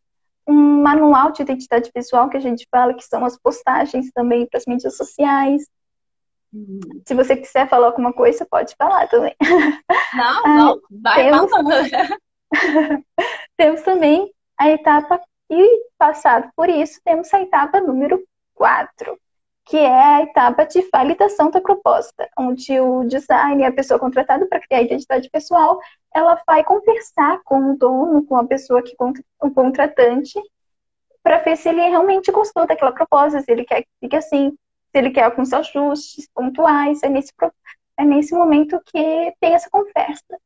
um 0.47 0.83
manual 0.83 1.33
de 1.33 1.43
identidade 1.43 1.91
visual 1.95 2.29
que 2.29 2.37
a 2.37 2.41
gente 2.41 2.67
fala, 2.71 2.95
que 2.95 3.05
são 3.05 3.25
as 3.25 3.39
postagens 3.39 4.11
também 4.13 4.47
para 4.47 4.59
as 4.59 4.67
mídias 4.67 4.97
sociais. 4.97 5.63
Se 7.07 7.15
você 7.15 7.37
quiser 7.37 7.69
falar 7.69 7.87
alguma 7.87 8.13
coisa, 8.13 8.47
pode 8.51 8.75
falar 8.77 9.09
também. 9.09 9.35
Não, 10.15 10.43
não, 10.45 10.81
vai 11.03 11.25
temos... 11.25 11.51
temos 13.57 13.83
também 13.83 14.33
a 14.59 14.71
etapa, 14.71 15.21
e 15.51 15.85
passado 15.99 16.51
por 16.55 16.69
isso, 16.69 17.01
temos 17.05 17.33
a 17.33 17.41
etapa 17.41 17.81
número 17.81 18.23
4, 18.55 19.19
que 19.65 19.77
é 19.77 20.17
a 20.17 20.23
etapa 20.23 20.65
de 20.65 20.87
validação 20.93 21.51
da 21.51 21.61
proposta, 21.61 22.29
onde 22.39 22.79
o 22.81 23.05
design, 23.05 23.65
a 23.65 23.73
pessoa 23.73 23.99
contratada 23.99 24.47
para 24.47 24.61
criar 24.61 24.81
a 24.81 24.83
identidade 24.83 25.31
pessoal, 25.31 25.81
ela 26.15 26.41
vai 26.47 26.63
conversar 26.65 27.41
com 27.45 27.73
o 27.73 27.77
dono, 27.77 28.25
com 28.27 28.37
a 28.37 28.47
pessoa 28.47 28.83
que 28.83 28.95
o 29.41 29.51
contratante, 29.51 30.39
para 31.23 31.39
ver 31.39 31.57
se 31.57 31.69
ele 31.69 31.81
realmente 31.81 32.31
gostou 32.33 32.67
daquela 32.67 32.93
proposta, 32.93 33.41
se 33.41 33.51
ele 33.51 33.65
quer 33.65 33.83
que 33.83 33.89
fique 34.01 34.17
assim, 34.17 34.57
se 34.93 34.99
ele 34.99 35.11
quer 35.11 35.25
alguns 35.25 35.53
ajustes 35.53 36.29
pontuais, 36.35 37.03
é 37.03 37.09
nesse, 37.09 37.33
é 37.97 38.05
nesse 38.05 38.35
momento 38.35 38.81
que 38.85 39.35
tem 39.41 39.55
essa 39.55 39.71
conversa. 39.71 40.39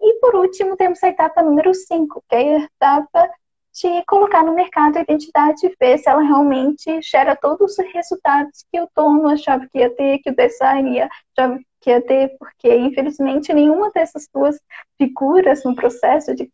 E 0.00 0.14
por 0.20 0.34
último, 0.34 0.76
temos 0.76 1.02
a 1.02 1.08
etapa 1.08 1.42
número 1.42 1.72
5, 1.72 2.24
que 2.28 2.34
é 2.34 2.56
a 2.56 2.64
etapa 2.64 3.30
de 3.72 4.04
colocar 4.04 4.44
no 4.44 4.54
mercado 4.54 4.98
a 4.98 5.00
identidade 5.00 5.64
e 5.64 5.74
ver 5.80 5.98
se 5.98 6.08
ela 6.08 6.20
realmente 6.20 7.00
gera 7.00 7.36
todos 7.36 7.78
os 7.78 7.86
resultados 7.94 8.66
que 8.70 8.80
o 8.80 8.88
dono 8.94 9.28
achava 9.28 9.66
que 9.68 9.78
ia 9.78 9.88
ter, 9.88 10.18
que 10.18 10.30
o 10.30 10.36
design 10.36 11.00
achava 11.00 11.58
que 11.80 11.90
ia 11.90 12.00
ter, 12.02 12.36
porque 12.38 12.74
infelizmente 12.76 13.52
nenhuma 13.52 13.90
dessas 13.90 14.28
duas 14.32 14.60
figuras 14.98 15.64
no 15.64 15.74
processo 15.74 16.34
de, 16.34 16.50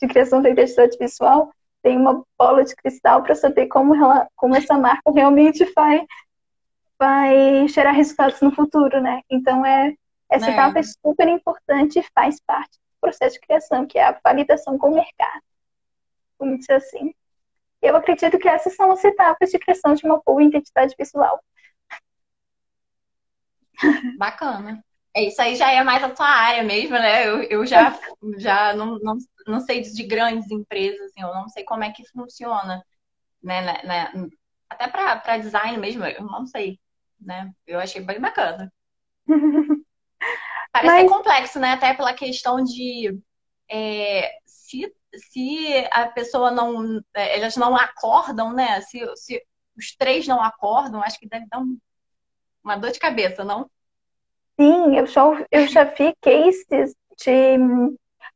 de 0.00 0.08
criação 0.08 0.40
da 0.40 0.50
identidade 0.50 0.96
visual 0.98 1.50
tem 1.82 1.96
uma 1.96 2.22
bola 2.38 2.64
de 2.64 2.76
cristal 2.76 3.22
para 3.22 3.34
saber 3.34 3.66
como, 3.66 3.94
ela, 3.94 4.28
como 4.36 4.54
essa 4.54 4.76
marca 4.78 5.10
realmente 5.10 5.64
vai, 5.74 6.04
vai 6.98 7.68
gerar 7.68 7.92
resultados 7.92 8.40
no 8.40 8.52
futuro, 8.52 9.00
né? 9.00 9.22
Então 9.30 9.64
é 9.64 9.94
essa 10.30 10.50
é. 10.50 10.52
etapa 10.52 10.78
é 10.78 10.82
super 10.82 11.28
importante 11.28 11.98
e 11.98 12.06
faz 12.14 12.40
parte 12.40 12.72
do 12.72 13.00
processo 13.00 13.34
de 13.34 13.40
criação, 13.40 13.86
que 13.86 13.98
é 13.98 14.04
a 14.04 14.20
validação 14.22 14.76
com 14.78 14.90
o 14.90 14.94
mercado 14.94 15.42
vamos 16.38 16.60
dizer 16.60 16.74
assim. 16.74 17.14
Eu 17.82 17.96
acredito 17.96 18.38
que 18.38 18.48
essas 18.48 18.74
são 18.74 18.90
as 18.90 19.04
etapas 19.04 19.50
de 19.50 19.58
criação 19.58 19.94
de 19.94 20.04
uma 20.04 20.20
boa 20.24 20.42
identidade 20.42 20.94
visual. 20.98 21.42
Bacana. 24.18 24.82
É, 25.14 25.24
isso 25.24 25.40
aí 25.40 25.56
já 25.56 25.70
é 25.70 25.82
mais 25.82 26.02
a 26.02 26.10
tua 26.10 26.26
área 26.26 26.62
mesmo, 26.62 26.94
né? 26.96 27.26
Eu, 27.26 27.42
eu 27.42 27.66
já, 27.66 27.98
já 28.36 28.74
não, 28.74 28.98
não, 28.98 29.16
não 29.46 29.60
sei 29.60 29.80
de 29.80 30.02
grandes 30.04 30.50
empresas, 30.50 31.00
assim, 31.00 31.22
eu 31.22 31.28
não 31.28 31.48
sei 31.48 31.64
como 31.64 31.84
é 31.84 31.92
que 31.92 32.06
funciona. 32.08 32.84
Né, 33.42 33.60
né, 33.62 33.82
né? 33.84 34.28
Até 34.68 34.88
para 34.88 35.38
design 35.38 35.78
mesmo, 35.78 36.04
eu 36.04 36.24
não 36.24 36.46
sei. 36.46 36.78
Né? 37.20 37.52
Eu 37.66 37.80
achei 37.80 38.00
bem 38.00 38.20
bacana. 38.20 38.72
Parece 40.72 41.02
Mas... 41.02 41.10
complexo, 41.10 41.58
né? 41.58 41.72
Até 41.72 41.94
pela 41.94 42.12
questão 42.14 42.62
de 42.62 43.18
é, 43.68 44.30
se, 44.46 44.92
se 45.14 45.88
a 45.90 46.06
pessoa 46.08 46.50
não. 46.50 47.00
É, 47.14 47.38
elas 47.38 47.56
não 47.56 47.76
acordam, 47.76 48.52
né? 48.52 48.80
Se, 48.82 49.00
se 49.16 49.42
os 49.76 49.94
três 49.96 50.26
não 50.26 50.42
acordam, 50.42 51.02
acho 51.02 51.18
que 51.18 51.28
deve 51.28 51.46
dar 51.46 51.58
um, 51.60 51.78
uma 52.62 52.76
dor 52.76 52.90
de 52.90 52.98
cabeça, 52.98 53.44
não? 53.44 53.70
Sim, 54.60 54.96
eu 54.96 55.06
já, 55.06 55.22
eu 55.50 55.68
já 55.68 55.84
vi 55.84 56.14
cases 56.20 56.66
de, 57.16 57.56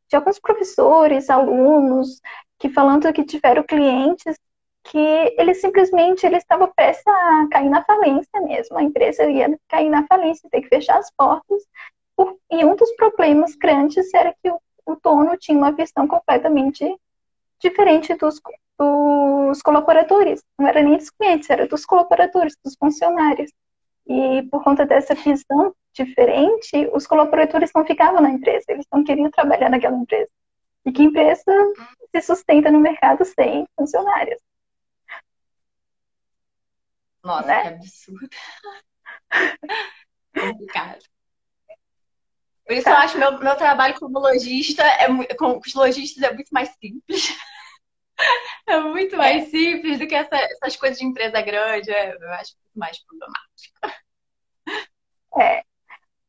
de 0.09 0.17
alguns 0.17 0.39
professores, 0.39 1.29
alunos, 1.29 2.21
que 2.59 2.69
falando 2.69 3.13
que 3.13 3.25
tiveram 3.25 3.65
clientes 3.65 4.37
que 4.85 5.35
eles 5.39 5.61
simplesmente 5.61 6.27
ele 6.27 6.37
estava 6.37 6.69
prestes 6.69 7.07
a 7.07 7.49
cair 7.51 7.71
na 7.71 7.85
falência 7.85 8.41
mesmo, 8.41 8.77
a 8.77 8.83
empresa 8.83 9.25
ia 9.31 9.59
cair 9.69 9.91
na 9.91 10.07
falência, 10.07 10.49
ter 10.51 10.63
que 10.63 10.69
fechar 10.69 10.99
as 10.99 11.11
portas. 11.11 11.63
E 12.51 12.65
um 12.65 12.77
dos 12.77 12.91
problemas 12.97 13.55
grandes 13.55 14.13
era 14.13 14.35
que 14.43 14.51
o, 14.51 14.61
o 14.87 14.97
dono 15.03 15.37
tinha 15.39 15.57
uma 15.57 15.73
visão 15.73 16.07
completamente 16.07 16.85
diferente 17.61 18.15
dos, 18.15 18.41
dos 18.79 19.63
colaboradores. 19.63 20.43
Não 20.59 20.69
era 20.69 20.83
nem 20.83 20.97
dos 20.97 21.11
clientes, 21.11 21.49
era 21.49 21.67
dos 21.67 21.87
colaboradores, 21.87 22.57
dos 22.65 22.77
funcionários. 22.77 23.51
E 24.07 24.43
por 24.51 24.63
conta 24.65 24.85
dessa 24.85 25.15
visão 25.15 25.75
diferente, 25.95 26.89
os 26.93 27.07
colaboradores 27.07 27.71
não 27.75 27.85
ficavam 27.85 28.21
na 28.21 28.31
empresa, 28.31 28.67
eles 28.69 28.87
não 28.93 29.05
queriam 29.05 29.31
trabalhar 29.31 29.71
naquela 29.71 29.97
empresa. 29.97 30.29
E 30.85 30.93
que 30.93 31.03
empresa 31.03 31.45
se 32.15 32.21
sustenta 32.23 32.71
no 32.71 32.81
mercado 32.81 33.25
sem 33.25 33.67
funcionários? 33.77 34.41
Nossa, 37.23 37.47
né? 37.47 37.63
que 37.63 37.69
absurdo. 37.69 38.29
Complicado. 40.35 41.05
Por 42.67 42.75
isso 42.75 42.85
tá. 42.85 42.91
eu 42.91 42.97
acho 42.97 43.19
meu, 43.19 43.39
meu 43.39 43.57
trabalho 43.57 43.95
como 43.99 44.19
lojista, 44.19 44.83
é, 44.83 45.35
com 45.35 45.59
os 45.59 45.75
lojistas 45.75 46.23
é 46.23 46.33
muito 46.33 46.51
mais 46.51 46.71
simples. 46.81 47.37
É 48.65 48.79
muito 48.79 49.17
mais 49.17 49.45
é. 49.45 49.47
simples 49.47 49.99
do 49.99 50.07
que 50.07 50.15
essa, 50.15 50.37
essas 50.37 50.77
coisas 50.77 50.97
de 50.97 51.05
empresa 51.05 51.41
grande. 51.43 51.91
É, 51.91 52.15
eu 52.15 52.31
acho 52.35 52.55
muito 52.63 52.79
mais 52.79 52.97
problemático. 53.05 54.03
É. 55.41 55.65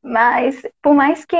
Mas, 0.01 0.61
por 0.81 0.93
mais 0.93 1.23
que 1.23 1.37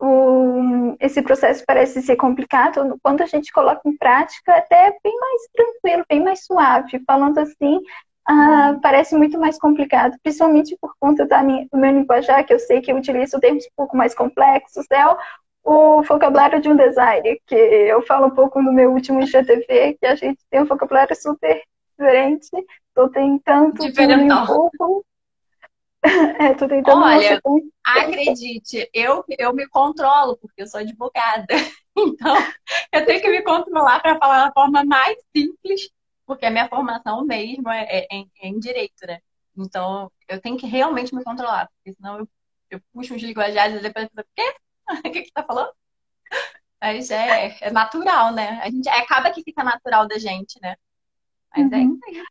o, 0.00 0.96
esse 0.98 1.22
processo 1.22 1.62
parece 1.66 2.02
ser 2.02 2.16
complicado, 2.16 2.98
quando 3.02 3.22
a 3.22 3.26
gente 3.26 3.52
coloca 3.52 3.82
em 3.86 3.96
prática, 3.96 4.56
até 4.56 4.88
é 4.88 4.98
bem 5.04 5.16
mais 5.20 5.42
tranquilo, 5.52 6.04
bem 6.08 6.22
mais 6.22 6.44
suave. 6.44 7.02
Falando 7.06 7.38
assim, 7.38 7.78
ah, 8.26 8.78
parece 8.80 9.16
muito 9.16 9.38
mais 9.38 9.58
complicado, 9.58 10.16
principalmente 10.22 10.76
por 10.80 10.94
conta 11.00 11.26
da 11.26 11.42
minha, 11.42 11.66
do 11.72 11.78
meu 11.78 11.90
linguajar, 11.90 12.44
que 12.46 12.54
eu 12.54 12.58
sei 12.58 12.80
que 12.80 12.92
eu 12.92 12.96
utilizo 12.96 13.40
termos 13.40 13.64
um 13.64 13.74
pouco 13.76 13.96
mais 13.96 14.14
complexos, 14.14 14.86
é 14.90 15.06
o, 15.06 15.16
o 15.64 16.02
vocabulário 16.02 16.60
de 16.60 16.68
um 16.68 16.76
designer, 16.76 17.40
que 17.46 17.54
eu 17.54 18.02
falo 18.02 18.26
um 18.26 18.30
pouco 18.30 18.62
no 18.62 18.72
meu 18.72 18.92
último 18.92 19.20
IGTV, 19.20 19.98
que 20.00 20.06
a 20.06 20.14
gente 20.14 20.38
tem 20.48 20.62
um 20.62 20.66
vocabulário 20.66 21.16
super 21.16 21.62
diferente, 21.90 22.48
estou 22.88 23.08
tentando 23.10 23.82
um 23.84 24.46
pouco. 24.46 25.04
É, 26.04 26.52
tô 26.54 26.66
tentando 26.66 27.00
Olha, 27.00 27.40
acredite, 27.86 28.90
eu, 28.92 29.24
eu 29.38 29.54
me 29.54 29.68
controlo, 29.68 30.36
porque 30.36 30.62
eu 30.62 30.66
sou 30.66 30.80
advogada. 30.80 31.46
Então, 31.94 32.34
eu 32.90 33.04
tenho 33.04 33.20
que 33.20 33.28
me 33.28 33.42
controlar 33.42 34.00
para 34.00 34.16
falar 34.16 34.46
da 34.46 34.52
forma 34.52 34.82
mais 34.82 35.14
simples 35.36 35.90
porque 36.26 36.46
a 36.46 36.50
minha 36.50 36.68
formação 36.68 37.24
mesmo 37.24 37.68
é, 37.70 37.82
é, 37.84 38.06
é, 38.10 38.20
é, 38.42 38.48
em 38.48 38.58
direito, 38.58 39.06
né? 39.06 39.20
Então, 39.56 40.10
eu 40.28 40.40
tenho 40.40 40.56
que 40.56 40.66
realmente 40.66 41.14
me 41.14 41.22
controlar, 41.22 41.68
porque 41.76 41.92
senão 41.94 42.18
eu, 42.18 42.28
eu 42.70 42.80
puxo 42.92 43.14
uns 43.14 43.22
linguajares 43.22 43.76
e 43.76 43.82
depois 43.82 44.08
eu 44.16 44.24
quê? 44.34 44.54
o 44.88 45.02
que, 45.02 45.22
que 45.22 45.24
você 45.26 45.32
tá 45.32 45.44
falando? 45.44 45.72
Mas 46.80 47.10
é, 47.10 47.56
é 47.60 47.70
natural, 47.70 48.32
né? 48.32 48.60
A 48.62 48.70
gente 48.70 48.88
acaba 48.88 49.30
que 49.30 49.42
fica 49.42 49.62
natural 49.62 50.08
da 50.08 50.18
gente, 50.18 50.58
né? 50.60 50.76
Mas 51.54 51.70
é 51.70 51.76
uhum. 51.76 51.82
é 51.82 52.10
isso 52.10 52.20
aí. 52.20 52.24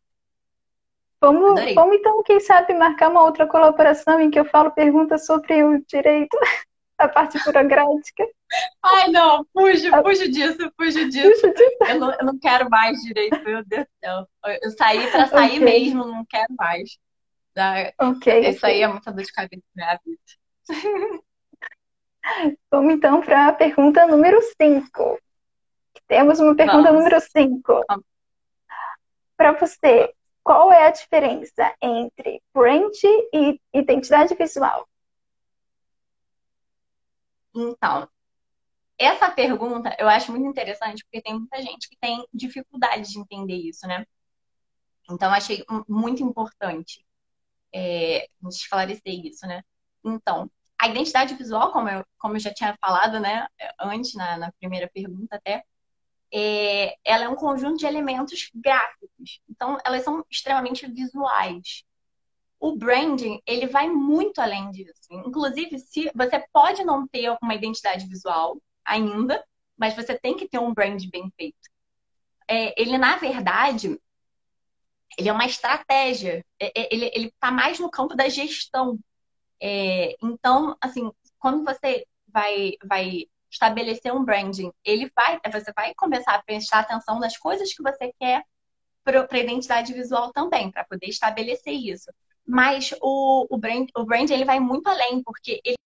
Vamos, 1.21 1.75
vamos 1.75 1.97
então, 1.97 2.23
quem 2.23 2.39
sabe, 2.39 2.73
marcar 2.73 3.09
uma 3.09 3.21
outra 3.21 3.47
colaboração 3.47 4.19
em 4.19 4.31
que 4.31 4.39
eu 4.39 4.45
falo 4.45 4.71
perguntas 4.71 5.25
sobre 5.25 5.63
o 5.63 5.79
direito, 5.85 6.35
a 6.97 7.07
parte 7.07 7.37
burocrática. 7.43 8.27
Ai, 8.83 9.09
não, 9.09 9.45
fujo, 9.53 9.89
fujo 10.03 10.31
disso, 10.31 10.71
fujo 10.79 11.09
disso. 11.09 11.47
Eu 11.87 11.99
não, 11.99 12.13
eu 12.13 12.25
não 12.25 12.39
quero 12.39 12.69
mais 12.69 12.99
direito, 13.01 13.41
meu 13.43 13.63
Deus 13.65 13.85
do 13.85 13.91
céu. 14.03 14.27
Eu 14.61 14.71
saí 14.71 15.09
pra 15.09 15.27
sair 15.27 15.57
okay. 15.57 15.59
mesmo, 15.59 16.05
não 16.05 16.25
quero 16.25 16.53
mais. 16.57 16.97
Ok. 17.99 18.49
Isso 18.49 18.65
aí 18.65 18.81
é 18.81 18.87
muita 18.87 19.11
dor 19.11 19.23
de 19.23 19.31
cabeça 19.31 19.63
na 19.75 19.85
minha 19.85 19.99
vida. 20.05 20.21
Vamos 22.69 22.93
então 22.93 23.21
para 23.21 23.47
a 23.47 23.53
pergunta 23.53 24.07
número 24.07 24.39
5. 24.61 25.19
Temos 26.07 26.39
uma 26.39 26.55
pergunta 26.55 26.91
Vamos. 26.91 26.99
número 26.99 27.19
5. 27.19 27.85
Para 29.35 29.53
você, 29.53 30.13
qual 30.43 30.71
é 30.71 30.87
a 30.87 30.91
diferença 30.91 31.73
entre 31.81 32.41
brand 32.53 32.93
e 33.33 33.59
identidade 33.73 34.35
visual? 34.35 34.87
Então, 37.53 38.07
essa 39.05 39.29
pergunta 39.31 39.95
eu 39.99 40.07
acho 40.07 40.31
muito 40.31 40.47
interessante 40.47 41.03
porque 41.03 41.21
tem 41.21 41.33
muita 41.33 41.61
gente 41.61 41.89
que 41.89 41.97
tem 41.99 42.25
dificuldade 42.33 43.11
de 43.11 43.19
entender 43.19 43.55
isso, 43.55 43.87
né? 43.87 44.05
Então, 45.09 45.31
achei 45.31 45.63
muito 45.87 46.23
importante 46.23 47.05
é, 47.73 48.27
esclarecer 48.47 49.25
isso, 49.25 49.45
né? 49.47 49.63
Então, 50.03 50.49
a 50.79 50.87
identidade 50.87 51.35
visual, 51.35 51.71
como 51.71 51.89
eu, 51.89 52.05
como 52.17 52.35
eu 52.35 52.39
já 52.39 52.53
tinha 52.53 52.75
falado, 52.81 53.19
né, 53.19 53.47
antes, 53.79 54.15
na, 54.15 54.37
na 54.37 54.51
primeira 54.53 54.89
pergunta 54.91 55.35
até, 55.35 55.63
é, 56.33 56.95
ela 57.03 57.25
é 57.25 57.29
um 57.29 57.35
conjunto 57.35 57.77
de 57.77 57.85
elementos 57.85 58.49
gráficos. 58.55 59.41
Então, 59.49 59.77
elas 59.85 60.03
são 60.03 60.25
extremamente 60.29 60.87
visuais. 60.87 61.83
O 62.59 62.75
branding, 62.75 63.41
ele 63.45 63.67
vai 63.67 63.89
muito 63.89 64.39
além 64.39 64.71
disso. 64.71 65.07
Inclusive, 65.11 65.79
se 65.79 66.11
você 66.15 66.43
pode 66.53 66.83
não 66.83 67.07
ter 67.07 67.35
uma 67.41 67.55
identidade 67.55 68.07
visual, 68.07 68.57
ainda, 68.85 69.43
mas 69.77 69.95
você 69.95 70.17
tem 70.17 70.35
que 70.35 70.47
ter 70.47 70.59
um 70.59 70.73
brand 70.73 71.03
bem 71.09 71.31
feito. 71.37 71.69
É, 72.47 72.79
ele, 72.81 72.97
na 72.97 73.17
verdade, 73.17 73.99
ele 75.17 75.29
é 75.29 75.33
uma 75.33 75.45
estratégia. 75.45 76.45
É, 76.59 76.67
é 76.81 76.89
ele 76.91 77.27
está 77.27 77.51
mais 77.51 77.79
no 77.79 77.89
campo 77.89 78.15
da 78.15 78.29
gestão. 78.29 78.99
É, 79.61 80.15
então, 80.21 80.75
assim, 80.81 81.11
quando 81.39 81.63
você 81.63 82.05
vai, 82.27 82.73
vai 82.83 83.25
estabelecer 83.49 84.13
um 84.13 84.23
branding, 84.23 84.71
ele 84.83 85.11
vai, 85.15 85.39
você 85.51 85.71
vai 85.73 85.93
começar 85.95 86.35
a 86.35 86.43
prestar 86.43 86.79
atenção 86.79 87.19
nas 87.19 87.37
coisas 87.37 87.73
que 87.73 87.83
você 87.83 88.13
quer 88.19 88.43
para 89.03 89.27
a 89.29 89.37
identidade 89.37 89.93
visual 89.93 90.31
também, 90.31 90.71
para 90.71 90.85
poder 90.85 91.07
estabelecer 91.07 91.73
isso. 91.73 92.11
Mas 92.45 92.93
o, 93.01 93.47
o, 93.49 93.57
brand, 93.57 93.87
o 93.95 94.03
brand 94.05 94.29
ele 94.29 94.45
vai 94.45 94.59
muito 94.59 94.87
além, 94.87 95.23
porque 95.23 95.61
ele 95.63 95.77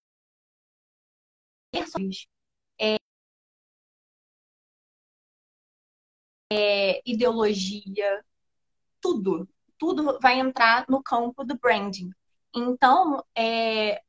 é, 6.52 7.02
ideologia, 7.06 8.24
tudo. 9.02 9.48
Tudo 9.78 10.20
vai 10.22 10.40
entrar 10.40 10.86
no 10.90 11.04
campo 11.04 11.44
do 11.44 11.58
branding. 11.58 12.12
Então, 12.56 13.24
é, 13.36 14.02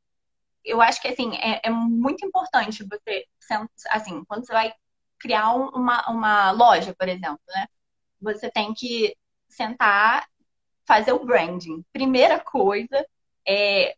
eu 0.65 0.81
acho 0.81 1.01
que 1.01 1.09
assim, 1.09 1.37
é, 1.37 1.61
é, 1.65 1.71
muito 1.71 2.25
importante 2.27 2.85
você, 2.85 3.27
assim, 3.91 4.25
quando 4.25 4.47
você 4.47 4.53
vai 4.53 4.73
criar 5.19 5.55
uma, 5.55 6.09
uma 6.11 6.51
loja, 6.53 6.95
por 6.95 7.09
exemplo, 7.09 7.41
né? 7.49 7.67
Você 8.21 8.51
tem 8.51 8.75
que 8.75 9.17
sentar, 9.49 10.27
fazer 10.87 11.13
o 11.13 11.25
branding. 11.25 11.85
Primeira 11.93 12.41
coisa 12.41 13.07
é 13.47 13.97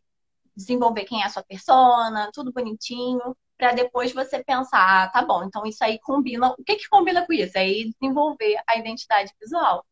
desenvolver 0.55 1.05
quem 1.05 1.21
é 1.21 1.25
a 1.25 1.29
sua 1.29 1.43
persona, 1.43 2.31
tudo 2.33 2.51
bonitinho 2.51 3.35
para 3.59 3.73
depois 3.73 4.13
você 4.13 4.41
pensar, 4.41 5.03
ah, 5.03 5.09
tá 5.09 5.21
bom, 5.21 5.43
então 5.43 5.65
isso 5.65 5.83
aí 5.83 5.99
combina. 5.99 6.51
O 6.57 6.63
que, 6.63 6.77
que 6.77 6.87
combina 6.89 7.25
com 7.25 7.33
isso? 7.33 7.57
É 7.57 7.61
aí 7.61 7.91
desenvolver 7.99 8.57
a 8.65 8.77
identidade 8.77 9.33
visual. 9.39 9.85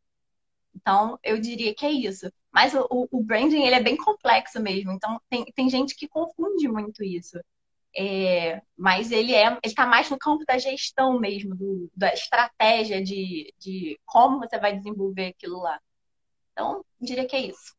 Então, 0.73 1.19
eu 1.21 1.37
diria 1.39 1.75
que 1.75 1.85
é 1.85 1.91
isso. 1.91 2.31
Mas 2.51 2.73
o, 2.73 2.87
o 3.11 3.23
branding, 3.23 3.63
ele 3.63 3.75
é 3.75 3.83
bem 3.83 3.97
complexo 3.97 4.59
mesmo. 4.61 4.91
Então, 4.93 5.19
tem, 5.29 5.43
tem 5.53 5.69
gente 5.69 5.95
que 5.95 6.07
confunde 6.07 6.67
muito 6.69 7.03
isso. 7.03 7.37
É, 7.95 8.61
mas 8.77 9.11
ele 9.11 9.33
é, 9.33 9.47
ele 9.47 9.59
está 9.65 9.85
mais 9.85 10.09
no 10.09 10.17
campo 10.17 10.45
da 10.45 10.57
gestão 10.57 11.19
mesmo, 11.19 11.55
do, 11.55 11.91
da 11.95 12.13
estratégia 12.13 13.03
de, 13.03 13.53
de 13.59 13.99
como 14.05 14.39
você 14.39 14.57
vai 14.59 14.77
desenvolver 14.77 15.27
aquilo 15.27 15.59
lá. 15.61 15.79
Então, 16.53 16.85
eu 17.01 17.07
diria 17.07 17.27
que 17.27 17.35
é 17.35 17.41
isso. 17.47 17.75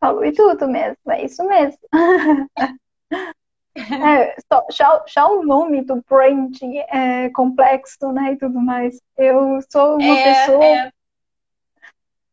Falou 0.00 0.24
e 0.24 0.32
tudo 0.32 0.66
mesmo, 0.68 0.98
é 1.10 1.24
isso 1.24 1.44
mesmo. 1.44 1.78
É, 3.76 4.36
só, 4.52 4.64
já, 4.70 5.04
já 5.06 5.26
o 5.26 5.42
nome 5.42 5.82
do 5.82 6.02
branding 6.08 6.78
é 6.88 7.28
complexo, 7.30 8.12
né, 8.12 8.32
e 8.32 8.36
tudo 8.36 8.60
mais. 8.60 9.00
Eu 9.16 9.60
sou 9.70 9.98
uma 9.98 10.16
é, 10.16 10.22
pessoa... 10.22 10.64
É. 10.64 10.92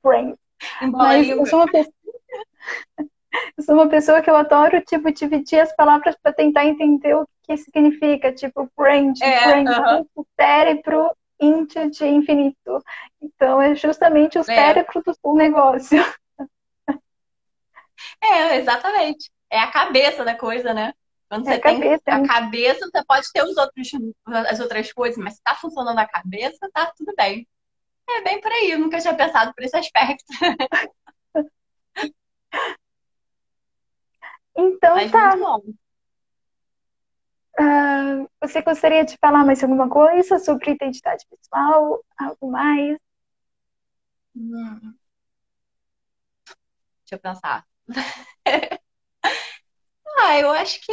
Brand. 0.03 0.35
Mas 0.91 1.29
eu 1.29 1.45
sou 1.45 1.59
uma 1.59 1.67
pessoa... 1.67 1.93
Eu 3.57 3.63
sou 3.63 3.75
uma 3.75 3.87
pessoa 3.87 4.21
que 4.21 4.29
eu 4.29 4.35
adoro, 4.35 4.81
tipo, 4.81 5.09
dividir 5.11 5.61
as 5.61 5.73
palavras 5.73 6.15
para 6.21 6.33
tentar 6.33 6.65
entender 6.65 7.15
o 7.15 7.25
que 7.43 7.55
significa, 7.55 8.31
tipo, 8.33 8.69
brain, 8.77 9.13
É, 9.21 9.45
brain, 9.47 9.67
aham. 9.67 10.03
tipo, 10.03 10.27
cérebro, 10.39 11.15
int 11.39 11.73
de 11.91 12.07
infinito. 12.07 12.83
Então, 13.21 13.61
é 13.61 13.73
justamente 13.73 14.37
o 14.37 14.41
É, 14.41 14.43
cérebro 14.43 15.01
do 15.23 15.33
negócio. 15.33 15.97
é, 18.21 18.57
exatamente. 18.57 19.31
É 19.49 19.59
a 19.59 19.71
cabeça 19.71 20.25
da 20.25 20.35
coisa, 20.35 20.73
né? 20.73 20.93
Quando 21.31 21.47
É 21.47 21.53
você 21.53 21.59
a 21.59 21.61
tem 21.61 21.75
cabeça, 21.79 22.03
é 22.07 22.11
a 22.11 22.27
cabeça, 22.27 22.89
você 22.91 23.05
pode 23.05 23.31
ter 23.31 23.41
os 23.43 23.55
outros, 23.55 23.89
as 24.49 24.59
outras 24.59 24.91
coisas, 24.91 25.17
mas 25.17 25.35
se 25.35 25.41
tá 25.41 25.55
funcionando 25.55 25.97
a 25.97 26.05
cabeça, 26.05 26.69
tá 26.73 26.91
tudo 26.97 27.13
bem. 27.15 27.47
É 28.09 28.21
bem 28.21 28.41
por 28.41 28.51
aí, 28.51 28.71
eu 28.71 28.79
nunca 28.79 28.99
tinha 28.99 29.15
pensado 29.15 29.53
por 29.55 29.63
esse 29.63 29.77
aspecto, 29.77 30.25
Então, 34.57 34.95
mas 34.95 35.09
tá. 35.11 35.33
Ah, 37.57 38.25
você 38.41 38.61
gostaria 38.61 39.05
de 39.05 39.17
falar 39.17 39.45
mais 39.45 39.63
alguma 39.63 39.89
coisa 39.89 40.37
sobre 40.39 40.71
identidade 40.71 41.25
pessoal? 41.29 42.03
Algo 42.17 42.51
mais? 42.51 42.97
Hum, 44.35 44.97
deixa 47.05 47.15
eu 47.15 47.19
pensar. 47.19 47.65
Ah, 50.31 50.39
eu 50.39 50.49
acho 50.51 50.79
que. 50.81 50.91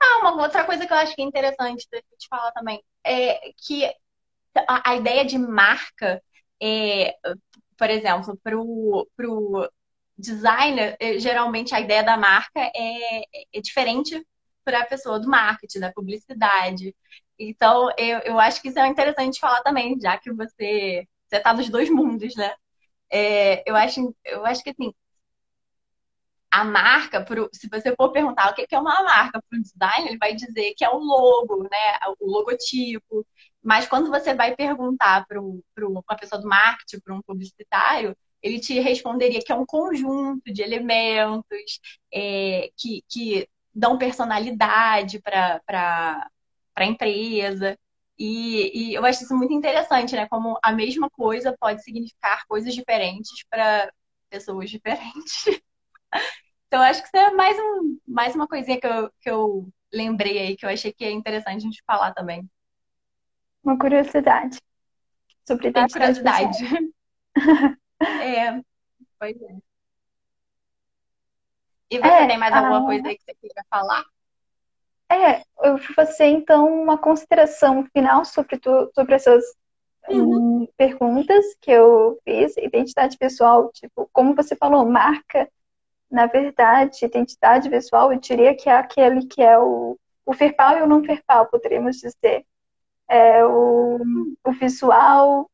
Ah, 0.00 0.18
uma 0.20 0.42
outra 0.42 0.64
coisa 0.64 0.86
que 0.86 0.92
eu 0.92 0.96
acho 0.96 1.14
que 1.14 1.22
é 1.22 1.24
interessante 1.24 1.86
da 1.90 1.98
gente 1.98 2.28
falar 2.28 2.52
também 2.52 2.82
é 3.04 3.52
que 3.56 3.84
a, 4.68 4.96
ideia 4.96 5.24
de 5.24 5.38
marca 5.38 6.22
é, 6.62 7.16
por 7.78 7.90
exemplo, 7.90 8.38
pro, 8.44 9.08
pro 9.16 9.70
designer, 10.18 10.96
eh, 11.00 11.18
geralmente 11.20 11.74
a 11.74 11.80
ideia 11.80 12.02
da 12.04 12.16
marca 12.16 12.60
é, 12.76 13.22
é 13.54 13.62
diferente 13.62 14.24
para 14.64 14.80
a 14.82 14.86
pessoa 14.86 15.20
do 15.20 15.28
marketing, 15.28 15.80
da 15.80 15.92
publicidade. 15.92 16.94
Então, 17.38 17.90
eu, 17.98 18.20
eu 18.20 18.40
acho 18.40 18.62
que 18.62 18.68
isso 18.68 18.78
é 18.80 18.86
interessante 18.88 19.40
falar 19.40 19.62
também, 19.62 19.98
já 20.00 20.18
que 20.18 20.32
você 20.32 21.06
você 21.28 21.36
está 21.38 21.52
nos 21.54 21.68
dois 21.70 21.90
mundos, 21.90 22.34
né? 22.36 22.54
É, 23.10 23.68
eu 23.70 23.76
acho, 23.76 24.14
eu 24.24 24.46
acho 24.46 24.62
que 24.64 24.70
assim, 24.70 24.94
a 26.50 26.64
marca, 26.64 27.24
pro, 27.24 27.48
se 27.52 27.68
você 27.68 27.94
for 27.94 28.10
perguntar 28.10 28.50
o 28.50 28.54
que 28.54 28.66
é 28.74 28.78
uma 28.78 29.02
marca 29.02 29.42
para 29.48 29.58
o 29.58 29.62
designer, 29.62 30.08
ele 30.08 30.18
vai 30.18 30.34
dizer 30.34 30.74
que 30.76 30.84
é 30.84 30.90
o 30.90 30.98
logo, 30.98 31.64
né? 31.64 31.98
O 32.20 32.30
logotipo. 32.30 33.26
Mas 33.62 33.86
quando 33.86 34.10
você 34.10 34.34
vai 34.34 34.54
perguntar 34.56 35.26
para 35.26 35.40
uma 35.40 36.02
pessoa 36.18 36.40
do 36.40 36.48
marketing, 36.48 37.00
para 37.00 37.14
um 37.14 37.22
publicitário, 37.22 38.16
ele 38.42 38.60
te 38.60 38.78
responderia 38.80 39.40
que 39.44 39.52
é 39.52 39.54
um 39.54 39.66
conjunto 39.66 40.52
de 40.52 40.62
elementos 40.62 41.80
é, 42.12 42.70
que, 42.76 43.02
que 43.08 43.48
dão 43.74 43.98
personalidade 43.98 45.20
para 45.20 45.60
a 46.76 46.84
empresa. 46.84 47.78
E, 48.18 48.90
e, 48.90 48.94
eu 48.94 49.04
acho 49.04 49.22
isso 49.24 49.36
muito 49.36 49.52
interessante, 49.52 50.14
né? 50.16 50.26
Como 50.28 50.58
a 50.62 50.72
mesma 50.72 51.08
coisa 51.10 51.56
pode 51.58 51.82
significar 51.82 52.44
coisas 52.48 52.74
diferentes 52.74 53.44
para 53.48 53.92
pessoas 54.30 54.70
diferentes. 54.70 55.44
Então, 56.66 56.82
acho 56.82 57.00
que 57.02 57.08
isso 57.08 57.16
é 57.16 57.30
mais, 57.32 57.56
um, 57.58 57.98
mais 58.06 58.34
uma 58.34 58.46
coisinha 58.48 58.80
que 58.80 58.86
eu, 58.86 59.10
que 59.20 59.30
eu 59.30 59.68
lembrei 59.92 60.38
aí, 60.38 60.56
que 60.56 60.66
eu 60.66 60.70
achei 60.70 60.92
que 60.92 61.04
é 61.04 61.10
interessante 61.10 61.56
a 61.58 61.60
gente 61.60 61.82
falar 61.86 62.12
também. 62.14 62.48
Uma 63.62 63.78
curiosidade 63.78 64.58
sobre 65.46 65.68
A 65.74 65.88
identidade 65.88 66.20
curiosidade. 66.22 66.58
É, 68.18 68.62
pois 69.18 69.36
é. 69.42 69.62
E 71.90 71.98
você 72.00 72.24
É, 72.24 72.26
tem 72.26 72.38
mais 72.38 72.56
alguma 72.56 72.82
coisa 72.82 73.08
aí 73.08 73.16
que 73.18 73.24
você 73.24 73.34
queira 73.34 73.62
falar? 73.70 74.04
é, 75.10 75.42
eu 75.62 75.78
você 75.96 76.24
então 76.26 76.66
uma 76.82 76.98
consideração 76.98 77.84
final 77.92 78.24
sobre, 78.24 78.58
tu, 78.58 78.90
sobre 78.94 79.14
essas 79.14 79.42
Uhum. 80.10 80.40
hum, 80.42 80.66
perguntas 80.76 81.44
que 81.60 81.70
eu 81.70 82.18
fiz. 82.24 82.56
Identidade 82.58 83.18
pessoal, 83.18 83.70
tipo, 83.72 84.08
como 84.12 84.34
você 84.34 84.56
falou, 84.56 84.86
marca, 84.90 85.50
na 86.10 86.26
verdade, 86.26 87.04
identidade 87.04 87.68
pessoal, 87.68 88.12
eu 88.12 88.18
diria 88.18 88.54
que 88.56 88.68
é 88.68 88.74
aquele 88.76 89.26
que 89.26 89.42
é 89.42 89.58
o, 89.58 89.98
o 90.24 90.32
verbal 90.32 90.78
e 90.78 90.82
o 90.82 90.86
não 90.86 91.02
verbal, 91.02 91.46
poderíamos 91.46 91.96
dizer. 91.96 92.46
É 93.08 93.44
o, 93.44 93.98
o 94.44 94.52
visual, 94.52 95.50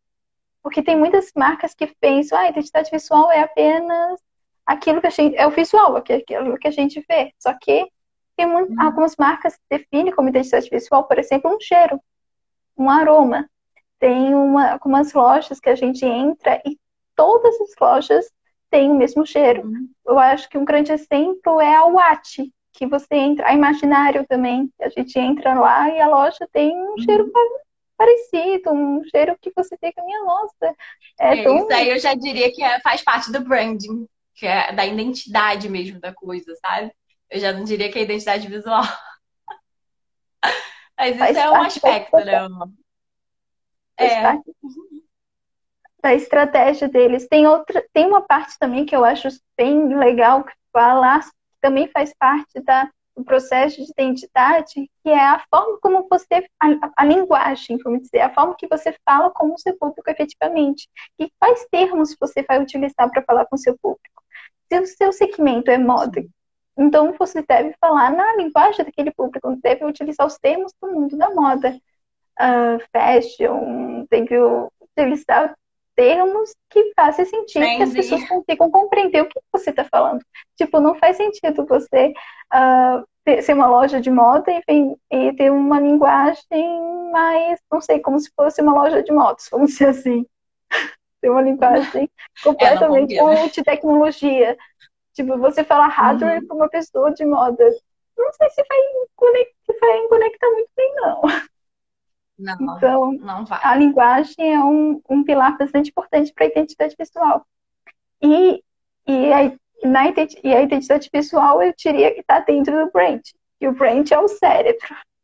porque 0.62 0.82
tem 0.82 0.96
muitas 0.96 1.30
marcas 1.36 1.74
que 1.74 1.86
pensam, 2.00 2.38
ah, 2.38 2.48
identidade 2.48 2.90
visual 2.90 3.30
é 3.30 3.40
apenas 3.40 4.20
aquilo 4.66 5.00
que 5.00 5.06
a 5.06 5.10
gente, 5.10 5.36
é 5.36 5.46
o 5.46 5.50
visual, 5.50 5.96
aquilo 5.96 6.58
que 6.58 6.68
a 6.68 6.70
gente 6.70 7.04
vê. 7.08 7.32
Só 7.38 7.52
que 7.54 7.88
tem 8.36 8.46
muito, 8.46 8.72
Uhum. 8.72 8.82
algumas 8.82 9.14
marcas 9.16 9.56
que 9.56 9.62
definem 9.70 10.12
como 10.14 10.28
identidade 10.28 10.68
visual, 10.70 11.04
por 11.04 11.18
exemplo, 11.18 11.54
um 11.54 11.60
cheiro, 11.60 12.00
um 12.76 12.90
aroma. 12.90 13.48
Tem 13.98 14.34
uma, 14.34 14.72
algumas 14.72 15.12
lojas 15.12 15.60
que 15.60 15.68
a 15.70 15.74
gente 15.76 16.04
entra 16.04 16.60
e 16.66 16.78
todas 17.14 17.60
as 17.60 17.70
lojas 17.80 18.30
têm 18.74 18.90
o 18.90 18.94
mesmo 18.96 19.24
cheiro. 19.24 19.62
Uhum. 19.62 19.88
Eu 20.04 20.18
acho 20.18 20.48
que 20.48 20.58
um 20.58 20.64
grande 20.64 20.90
exemplo 20.90 21.60
é 21.60 21.76
a 21.76 21.84
Watch, 21.84 22.52
que 22.72 22.86
você 22.88 23.14
entra, 23.14 23.46
a 23.48 23.54
Imaginário 23.54 24.26
também, 24.26 24.68
a 24.80 24.88
gente 24.88 25.16
entra 25.16 25.54
lá 25.54 25.88
e 25.88 26.00
a 26.00 26.08
loja 26.08 26.48
tem 26.52 26.76
um 26.76 26.98
cheiro 26.98 27.24
Uhum. 27.24 27.32
parecido, 27.96 28.72
um 28.72 29.04
cheiro 29.04 29.36
que 29.40 29.52
você 29.54 29.76
fica, 29.76 30.02
minha 30.02 30.24
nossa, 30.24 30.74
é 31.20 31.36
É, 31.36 31.44
tão 31.44 31.56
isso 31.56 31.72
aí 31.72 31.90
eu 31.90 31.98
já 32.00 32.14
diria 32.14 32.50
que 32.52 32.64
é- 32.64 32.80
faz 32.80 33.00
parte 33.02 33.30
do 33.30 33.40
branding, 33.44 34.08
que 34.34 34.44
é 34.44 34.72
da 34.72 34.84
identidade 34.84 35.68
mesmo 35.68 36.00
da 36.00 36.12
coisa, 36.12 36.52
sabe? 36.56 36.90
Eu 37.30 37.38
já 37.38 37.52
não 37.52 37.62
diria 37.62 37.92
que 37.92 37.98
é 37.98 38.02
identidade 38.02 38.48
visual. 38.48 38.82
Mas 40.98 41.14
isso 41.14 41.18
faz 41.18 41.36
é 41.36 41.50
um 41.50 41.62
aspecto, 41.62 42.16
né? 42.16 42.48
É. 43.96 44.22
parte 44.22 44.50
da 46.04 46.14
estratégia 46.14 46.86
deles. 46.86 47.26
Tem 47.26 47.46
outra, 47.46 47.82
tem 47.94 48.06
uma 48.06 48.20
parte 48.20 48.58
também 48.58 48.84
que 48.84 48.94
eu 48.94 49.02
acho 49.06 49.26
bem 49.56 49.96
legal 49.96 50.44
que 50.44 50.52
fala, 50.70 51.20
que 51.20 51.30
também 51.62 51.88
faz 51.88 52.12
parte 52.18 52.60
da, 52.60 52.90
do 53.16 53.24
processo 53.24 53.82
de 53.82 53.90
identidade, 53.90 54.90
que 55.02 55.08
é 55.08 55.18
a 55.18 55.42
forma 55.50 55.78
como 55.80 56.06
você, 56.06 56.46
a, 56.60 56.92
a 56.94 57.04
linguagem, 57.06 57.78
vamos 57.82 58.02
dizer, 58.02 58.20
a 58.20 58.34
forma 58.34 58.54
que 58.54 58.68
você 58.68 58.94
fala 59.02 59.30
com 59.30 59.54
o 59.54 59.58
seu 59.58 59.74
público 59.78 60.10
efetivamente. 60.10 60.86
E 61.18 61.30
quais 61.40 61.66
termos 61.70 62.14
você 62.20 62.42
vai 62.42 62.62
utilizar 62.62 63.10
para 63.10 63.22
falar 63.22 63.46
com 63.46 63.56
o 63.56 63.58
seu 63.58 63.74
público? 63.78 64.22
Se 64.70 64.78
o 64.78 64.86
seu 64.86 65.10
segmento 65.10 65.70
é 65.70 65.78
moda, 65.78 66.22
então 66.76 67.14
você 67.18 67.40
deve 67.40 67.74
falar 67.80 68.10
na 68.12 68.36
linguagem 68.36 68.84
daquele 68.84 69.10
público, 69.10 69.58
deve 69.62 69.86
utilizar 69.86 70.26
os 70.26 70.36
termos 70.36 70.70
do 70.82 70.92
mundo 70.92 71.16
da 71.16 71.30
moda. 71.30 71.80
Uh, 72.38 72.82
fashion, 72.92 74.04
tem 74.10 74.26
que 74.26 74.36
utilizar 74.36 75.54
termos 75.96 76.54
que 76.70 76.92
façam 76.96 77.24
sentido, 77.24 77.72
que 77.72 77.82
as 77.82 77.92
pessoas 77.92 78.24
consigam 78.24 78.70
compreender 78.70 79.22
o 79.22 79.28
que 79.28 79.40
você 79.52 79.70
está 79.70 79.84
falando. 79.84 80.24
Tipo, 80.56 80.80
não 80.80 80.94
faz 80.96 81.16
sentido 81.16 81.66
você 81.66 82.12
uh, 82.54 83.06
ter, 83.24 83.42
ser 83.42 83.54
uma 83.54 83.66
loja 83.68 84.00
de 84.00 84.10
moda 84.10 84.50
e, 84.68 84.96
e 85.10 85.32
ter 85.36 85.50
uma 85.52 85.80
linguagem 85.80 87.10
mais, 87.12 87.60
não 87.70 87.80
sei, 87.80 88.00
como 88.00 88.18
se 88.18 88.30
fosse 88.36 88.60
uma 88.62 88.72
loja 88.74 89.02
de 89.02 89.12
motos, 89.12 89.48
vamos 89.52 89.70
dizer 89.72 89.88
assim. 89.88 90.26
Ter 91.20 91.30
uma 91.30 91.42
linguagem 91.42 92.10
completamente 92.42 93.14
combina. 93.16 93.22
multi-tecnologia. 93.22 94.56
Tipo, 95.14 95.38
você 95.38 95.64
falar 95.64 95.88
hardware 95.88 96.42
Uhum. 96.42 96.46
para 96.46 96.56
uma 96.56 96.68
pessoa 96.68 97.12
de 97.14 97.24
moda. 97.24 97.64
Não 98.16 98.32
sei 98.34 98.50
se 98.50 98.64
vai, 98.68 98.78
se 99.66 99.78
vai 99.80 100.08
conectar 100.08 100.50
muito 100.50 100.70
bem, 100.76 100.94
não. 100.96 101.22
Não, 102.38 102.56
Então, 102.60 103.12
não 103.12 103.44
vai. 103.44 103.60
a 103.62 103.76
linguagem 103.76 104.34
é 104.52 104.58
um, 104.62 105.00
um 105.08 105.24
pilar 105.24 105.56
bastante 105.56 105.90
importante 105.90 106.32
para 106.32 106.44
a 106.44 106.48
identidade 106.48 106.96
pessoal. 106.96 107.46
E, 108.22 108.62
e, 109.06 109.32
a, 109.32 109.52
na 109.88 110.06
e 110.44 110.54
a 110.54 110.62
identidade 110.62 111.10
pessoal, 111.10 111.62
eu 111.62 111.74
diria 111.76 112.14
que 112.14 112.20
está 112.20 112.40
dentro 112.40 112.84
do 112.84 112.92
brand. 112.92 113.22
E 113.60 113.68
o 113.68 113.72
brand 113.74 114.10
é 114.10 114.18
o 114.18 114.28
cérebro. 114.28 114.88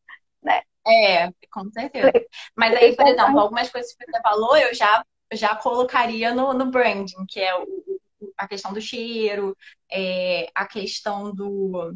É, 0.87 1.31
com 1.53 1.71
certeza. 1.71 2.11
Mas 2.57 2.75
aí, 2.77 2.97
por 2.97 3.07
exemplo, 3.07 3.39
algumas 3.41 3.71
coisas 3.71 3.93
que 3.95 4.05
você 4.05 4.21
falou, 4.23 4.57
eu 4.57 4.75
já, 4.75 5.05
já 5.33 5.55
colocaria 5.57 6.35
no, 6.35 6.53
no 6.55 6.71
branding, 6.71 7.27
que 7.29 7.41
é 7.41 7.55
o- 7.57 8.01
a 8.37 8.49
questão 8.49 8.73
do 8.73 8.81
cheiro, 8.81 9.57
é, 9.91 10.49
a 10.55 10.67
questão 10.67 11.35
do. 11.35 11.95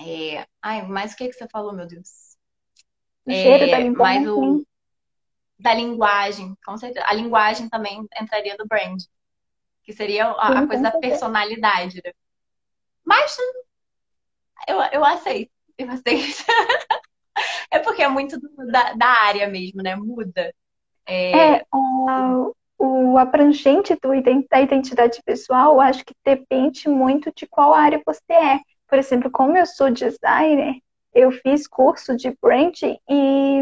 é, 0.00 0.46
ai, 0.62 0.82
mas 0.86 1.12
o 1.12 1.16
que 1.16 1.28
que 1.28 1.34
você 1.34 1.48
falou, 1.48 1.72
meu 1.72 1.86
Deus? 1.86 2.31
O 3.26 3.32
cheiro 3.34 3.68
da 3.68 3.78
É, 3.78 3.90
mas 3.94 4.26
linguagem. 4.26 4.26
o 4.26 4.64
da 5.58 5.74
linguagem, 5.74 6.56
com 6.64 6.76
certeza. 6.78 7.06
A 7.08 7.14
linguagem 7.14 7.68
também 7.68 8.06
entraria 8.20 8.56
no 8.58 8.66
branding, 8.66 9.06
que 9.84 9.92
seria 9.92 10.26
a, 10.28 10.60
a 10.60 10.66
coisa 10.66 10.82
da 10.84 10.92
personalidade, 10.92 12.00
né? 12.04 12.12
Mas 13.04 13.36
eu, 14.68 14.76
eu 14.92 15.04
aceito, 15.04 15.50
eu 15.78 15.90
aceito. 15.90 16.44
É 17.70 17.78
porque 17.78 18.02
é 18.02 18.08
muito 18.08 18.38
do- 18.38 18.66
da, 18.70 18.92
da 18.94 19.06
área 19.08 19.48
mesmo, 19.48 19.82
né? 19.82 19.96
Muda. 19.96 20.54
É, 21.32 21.32
É, 21.34 21.64
o 21.72 22.54
o 22.84 23.16
abrangente 23.16 23.94
do, 24.02 24.08
da 24.50 24.60
identidade 24.60 25.22
pessoal, 25.24 25.74
eu 25.74 25.80
acho 25.80 26.04
que 26.04 26.14
depende 26.24 26.88
muito 26.88 27.30
de 27.32 27.46
qual 27.46 27.72
área 27.72 28.02
você 28.04 28.32
é. 28.32 28.58
Por 28.88 28.98
exemplo, 28.98 29.30
como 29.30 29.56
eu 29.56 29.64
sou 29.66 29.88
designer, 29.90 30.74
eu 31.14 31.30
fiz 31.30 31.66
curso 31.66 32.16
de 32.16 32.36
branding 32.40 32.98
e 33.08 33.60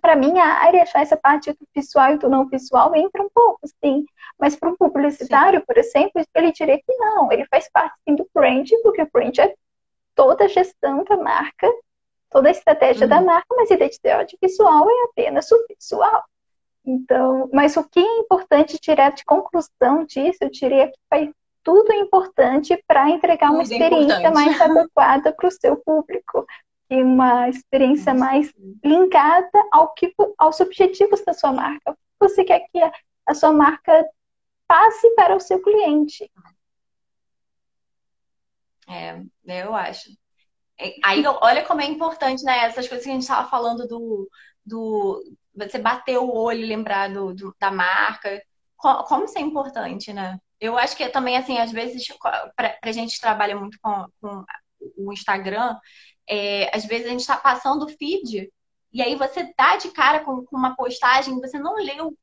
para 0.00 0.16
mim 0.16 0.38
a 0.38 0.64
área 0.64 0.84
já 0.84 1.00
essa 1.00 1.16
parte 1.16 1.52
do 1.52 1.66
visual 1.74 2.12
e 2.12 2.18
do 2.18 2.28
não 2.28 2.48
visual 2.48 2.94
entra 2.96 3.22
um 3.22 3.30
pouco, 3.32 3.60
sim. 3.82 4.04
Mas 4.38 4.56
para 4.56 4.70
um 4.70 4.76
publicitário, 4.76 5.60
sim. 5.60 5.66
por 5.66 5.78
exemplo, 5.78 6.24
ele 6.34 6.52
diria 6.52 6.76
que 6.76 6.96
não, 6.96 7.30
ele 7.30 7.46
faz 7.46 7.70
parte 7.70 7.94
sim, 8.06 8.16
do 8.16 8.28
branding, 8.34 8.82
porque 8.82 9.02
o 9.02 9.10
branding 9.12 9.42
é 9.42 9.54
toda 10.14 10.44
a 10.44 10.48
gestão 10.48 11.04
da 11.04 11.16
marca, 11.16 11.70
toda 12.30 12.48
a 12.48 12.50
estratégia 12.50 13.04
uhum. 13.04 13.10
da 13.10 13.20
marca, 13.20 13.46
mas 13.50 13.70
identidade 13.70 14.36
visual 14.42 14.90
é 14.90 15.04
apenas 15.04 15.50
o 15.52 15.66
visual. 15.68 16.24
Então, 16.84 17.48
mas 17.52 17.76
o 17.76 17.84
que 17.84 18.00
é 18.00 18.18
importante 18.18 18.78
tirar 18.78 19.12
de 19.12 19.24
conclusão 19.24 20.04
disso, 20.04 20.38
eu 20.40 20.50
diria 20.50 20.88
que 20.88 20.98
faz 21.08 21.30
tudo 21.62 21.92
é 21.92 21.96
importante 21.96 22.76
para 22.86 23.10
entregar 23.10 23.50
uma 23.50 23.62
experiência 23.62 24.30
mais 24.30 24.60
adequada 24.60 25.32
para 25.32 25.48
o 25.48 25.50
seu 25.50 25.76
público 25.76 26.46
e 26.90 27.02
uma 27.02 27.48
experiência 27.48 28.12
mais 28.12 28.52
ligada 28.84 29.66
ao 29.70 29.94
que, 29.94 30.14
aos 30.36 30.60
objetivos 30.60 31.24
da 31.24 31.32
sua 31.32 31.52
marca. 31.52 31.96
Você 32.20 32.44
quer 32.44 32.60
que 32.70 32.78
a 33.26 33.34
sua 33.34 33.52
marca 33.52 34.06
passe 34.66 35.14
para 35.14 35.34
o 35.34 35.40
seu 35.40 35.62
cliente. 35.62 36.30
É, 38.88 39.22
eu 39.46 39.74
acho. 39.74 40.10
É, 40.78 40.94
aí, 41.04 41.24
olha 41.26 41.64
como 41.64 41.80
é 41.80 41.86
importante, 41.86 42.42
né? 42.44 42.64
Essas 42.64 42.88
coisas 42.88 43.04
que 43.04 43.10
a 43.10 43.14
gente 43.14 43.22
estava 43.22 43.48
falando 43.48 43.86
do, 43.86 44.28
do 44.64 45.22
você 45.54 45.78
bater 45.78 46.18
o 46.18 46.34
olho 46.34 46.60
e 46.60 46.66
lembrar 46.66 47.12
do, 47.12 47.34
do, 47.34 47.56
da 47.58 47.70
marca. 47.70 48.42
Como 48.76 49.24
isso 49.24 49.38
é 49.38 49.40
importante, 49.40 50.12
né? 50.12 50.38
Eu 50.62 50.78
acho 50.78 50.96
que 50.96 51.08
também, 51.08 51.36
assim, 51.36 51.58
às 51.58 51.72
vezes, 51.72 52.06
para 52.54 52.78
a 52.80 52.92
gente 52.92 53.20
trabalha 53.20 53.56
muito 53.56 53.76
com, 53.82 54.06
com 54.20 54.44
o 54.96 55.12
Instagram, 55.12 55.76
é, 56.24 56.70
às 56.72 56.84
vezes 56.84 57.08
a 57.08 57.10
gente 57.10 57.20
está 57.20 57.36
passando 57.36 57.84
o 57.84 57.88
feed 57.88 58.48
e 58.92 59.02
aí 59.02 59.16
você 59.16 59.52
dá 59.58 59.76
de 59.76 59.90
cara 59.90 60.20
com, 60.20 60.44
com, 60.44 60.56
uma 60.56 60.76
postagem, 60.76 61.40
você 61.40 61.58
não 61.58 61.74
leu 61.74 62.16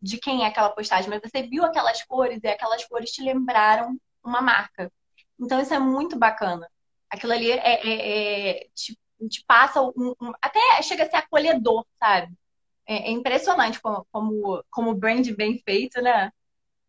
de 0.00 0.16
quem 0.16 0.44
é 0.44 0.46
aquela 0.46 0.70
postagem, 0.70 1.10
mas 1.10 1.20
você 1.20 1.42
viu 1.42 1.62
aquelas 1.62 2.02
cores 2.04 2.40
e 2.42 2.48
aquelas 2.48 2.86
cores 2.86 3.10
te 3.10 3.22
lembraram 3.22 4.00
uma 4.24 4.40
marca. 4.40 4.90
Então 5.38 5.60
isso 5.60 5.74
é 5.74 5.78
muito 5.78 6.18
bacana. 6.18 6.66
Aquilo 7.10 7.34
ali 7.34 7.50
é, 7.50 7.58
é, 7.58 8.60
é 8.62 8.68
te, 8.74 8.98
te, 9.28 9.44
passa 9.46 9.82
um, 9.82 10.14
um, 10.22 10.32
até 10.40 10.58
chega 10.82 11.04
a 11.04 11.10
ser 11.10 11.16
acolhedor, 11.16 11.84
sabe? 11.98 12.34
É, 12.86 13.08
é 13.08 13.10
impressionante 13.10 13.78
como, 13.78 14.06
como, 14.10 14.64
como 14.70 14.94
brand 14.94 15.28
bem 15.32 15.58
feito, 15.58 16.00
né? 16.00 16.32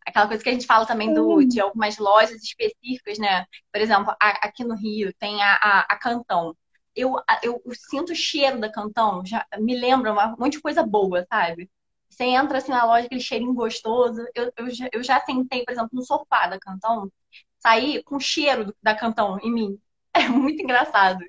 Aquela 0.05 0.27
coisa 0.27 0.43
que 0.43 0.49
a 0.49 0.53
gente 0.53 0.65
fala 0.65 0.85
também 0.85 1.13
do, 1.13 1.43
de 1.43 1.59
algumas 1.59 1.97
lojas 1.97 2.43
específicas, 2.43 3.17
né? 3.19 3.45
Por 3.71 3.81
exemplo, 3.81 4.15
a, 4.21 4.29
aqui 4.47 4.63
no 4.63 4.75
Rio 4.75 5.13
tem 5.19 5.41
a, 5.41 5.53
a, 5.55 5.79
a 5.81 5.97
Cantão. 5.97 6.55
Eu, 6.95 7.15
eu, 7.41 7.61
eu, 7.65 7.73
sinto 7.75 8.11
o 8.11 8.15
cheiro 8.15 8.59
da 8.59 8.71
Cantão, 8.71 9.25
já 9.25 9.45
me 9.59 9.75
lembra 9.75 10.13
um 10.13 10.37
monte 10.37 10.53
de 10.53 10.61
coisa 10.61 10.83
boa, 10.83 11.25
sabe? 11.27 11.69
Você 12.09 12.25
entra 12.25 12.59
assim 12.59 12.71
na 12.71 12.85
loja, 12.85 13.05
aquele 13.07 13.21
cheirinho 13.21 13.53
gostoso. 13.53 14.23
Eu, 14.35 14.51
eu, 14.57 14.69
já, 14.69 14.89
eu 14.93 15.03
já 15.03 15.19
sentei, 15.21 15.63
por 15.65 15.71
exemplo, 15.71 15.89
no 15.93 16.03
sofá 16.03 16.47
da 16.47 16.59
Cantão, 16.59 17.11
saí 17.59 18.03
com 18.03 18.17
o 18.17 18.19
cheiro 18.19 18.65
do, 18.65 18.75
da 18.81 18.95
Cantão 18.95 19.39
em 19.41 19.51
mim. 19.51 19.79
É 20.15 20.29
muito 20.29 20.61
engraçado. 20.61 21.25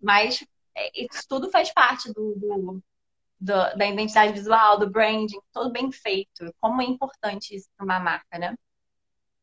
Mas 0.00 0.42
é, 0.74 1.04
isso 1.04 1.26
tudo 1.28 1.50
faz 1.50 1.72
parte 1.72 2.12
do, 2.12 2.34
do 2.36 2.82
do, 3.40 3.52
da 3.76 3.86
identidade 3.86 4.32
visual, 4.32 4.78
do 4.78 4.90
branding, 4.90 5.38
todo 5.52 5.72
bem 5.72 5.90
feito. 5.92 6.52
Como 6.60 6.82
é 6.82 6.84
importante 6.84 7.54
isso 7.54 7.68
para 7.76 7.84
uma 7.84 8.00
marca, 8.00 8.38
né? 8.38 8.54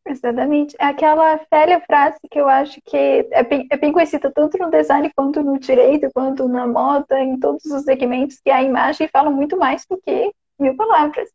Exatamente. 0.07 0.75
É 0.79 0.85
aquela 0.85 1.39
velha 1.51 1.81
frase 1.81 2.17
que 2.29 2.39
eu 2.39 2.47
acho 2.47 2.79
que 2.85 3.27
é 3.31 3.43
bem, 3.43 3.67
é 3.71 3.77
bem 3.77 3.91
conhecida 3.91 4.31
tanto 4.31 4.57
no 4.57 4.69
design 4.69 5.11
quanto 5.15 5.41
no 5.41 5.57
direito, 5.59 6.11
quanto 6.13 6.47
na 6.47 6.67
moda, 6.67 7.19
em 7.19 7.39
todos 7.39 7.65
os 7.65 7.83
segmentos, 7.83 8.39
que 8.39 8.51
a 8.51 8.61
imagem 8.61 9.07
fala 9.07 9.31
muito 9.31 9.57
mais 9.57 9.83
do 9.89 9.97
que 9.97 10.31
mil 10.59 10.75
palavras. 10.75 11.29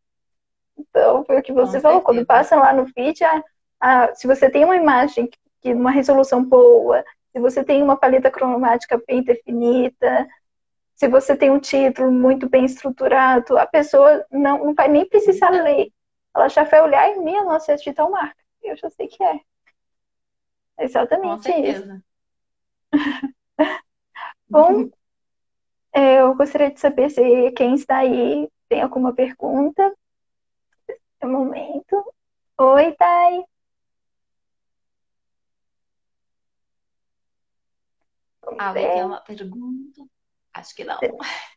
Então, 0.79 1.25
foi 1.25 1.39
o 1.39 1.43
que 1.43 1.53
você 1.53 1.79
Com 1.79 1.83
falou, 1.83 2.01
certeza. 2.01 2.05
quando 2.05 2.27
passa 2.27 2.57
lá 2.57 2.73
no 2.73 2.87
feed, 2.87 3.23
a, 3.25 3.45
a, 3.81 4.15
se 4.15 4.27
você 4.27 4.49
tem 4.51 4.65
uma 4.65 4.77
imagem 4.77 5.27
que, 5.27 5.39
que 5.63 5.75
uma 5.75 5.91
resolução 5.91 6.45
boa, 6.45 7.05
se 7.33 7.41
você 7.41 7.65
tem 7.65 7.83
uma 7.83 7.97
paleta 7.97 8.31
cromática 8.31 9.01
bem 9.07 9.23
definida, 9.23 10.29
se 11.01 11.09
você 11.09 11.35
tem 11.35 11.51
um 11.51 11.59
título 11.59 12.13
muito 12.13 12.47
bem 12.47 12.67
estruturado, 12.67 13.57
a 13.57 13.67
pessoa 13.67 14.23
não, 14.31 14.67
não 14.67 14.75
vai 14.75 14.87
nem 14.87 15.09
precisar 15.09 15.49
ler. 15.49 15.91
Ela 16.37 16.47
já 16.51 16.63
vai 16.65 16.83
olhar 16.83 17.09
e, 17.09 17.19
minha 17.19 17.43
nossa, 17.43 17.73
é 17.73 17.77
de 17.77 17.91
tal 17.95 18.11
marca. 18.11 18.37
Eu 18.63 18.77
já 18.77 18.91
sei 18.91 19.09
que 19.09 19.25
é. 19.25 19.41
Exatamente 20.79 21.51
isso. 21.53 22.03
Bom, 24.47 24.91
eu 25.95 26.35
gostaria 26.35 26.71
de 26.71 26.79
saber 26.79 27.09
se 27.09 27.51
quem 27.53 27.77
está 27.77 28.01
aí 28.01 28.47
tem 28.69 28.83
alguma 28.83 29.15
pergunta. 29.15 29.97
Um 31.25 31.33
momento. 31.33 32.15
Oi, 32.59 32.93
Thay. 32.93 33.45
Alguém 38.59 38.87
tem 38.91 39.05
uma 39.05 39.21
pergunta? 39.23 40.20
Acho 40.53 40.75
que 40.75 40.85
não. 40.85 40.99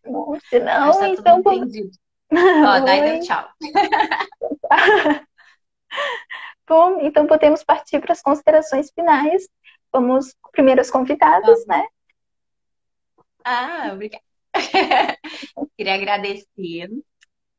Não, 0.05 0.39
se 0.39 0.59
não, 0.59 0.99
tá 0.99 1.09
então. 1.09 1.39
Entendido. 1.39 1.91
Ó, 2.31 2.79
daí 2.79 3.01
deu 3.01 3.19
tchau. 3.21 3.49
Bom, 6.67 6.99
então 7.01 7.27
podemos 7.27 7.63
partir 7.63 7.99
para 7.99 8.13
as 8.13 8.21
considerações 8.21 8.91
finais. 8.91 9.47
Vamos 9.91 10.35
primeiro 10.51 10.81
as 10.81 10.89
convidadas, 10.89 11.65
né? 11.67 11.85
Ah, 13.43 13.91
obrigada. 13.93 14.23
Queria 15.77 15.95
agradecer 15.95 16.89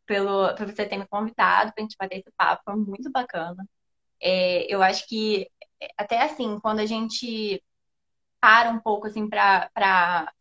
pelo, 0.06 0.54
por 0.54 0.66
você 0.66 0.86
ter 0.86 0.96
me 0.96 1.06
convidado 1.06 1.72
para 1.72 1.82
a 1.82 1.84
gente 1.84 1.96
bater 1.98 2.18
esse 2.18 2.32
papo, 2.36 2.62
foi 2.64 2.76
muito 2.76 3.10
bacana. 3.10 3.66
É, 4.20 4.72
eu 4.72 4.82
acho 4.82 5.06
que, 5.06 5.50
até 5.96 6.22
assim, 6.22 6.58
quando 6.60 6.80
a 6.80 6.86
gente 6.86 7.62
para 8.40 8.70
um 8.70 8.78
pouco 8.78 9.06
assim 9.06 9.28
para 9.28 10.32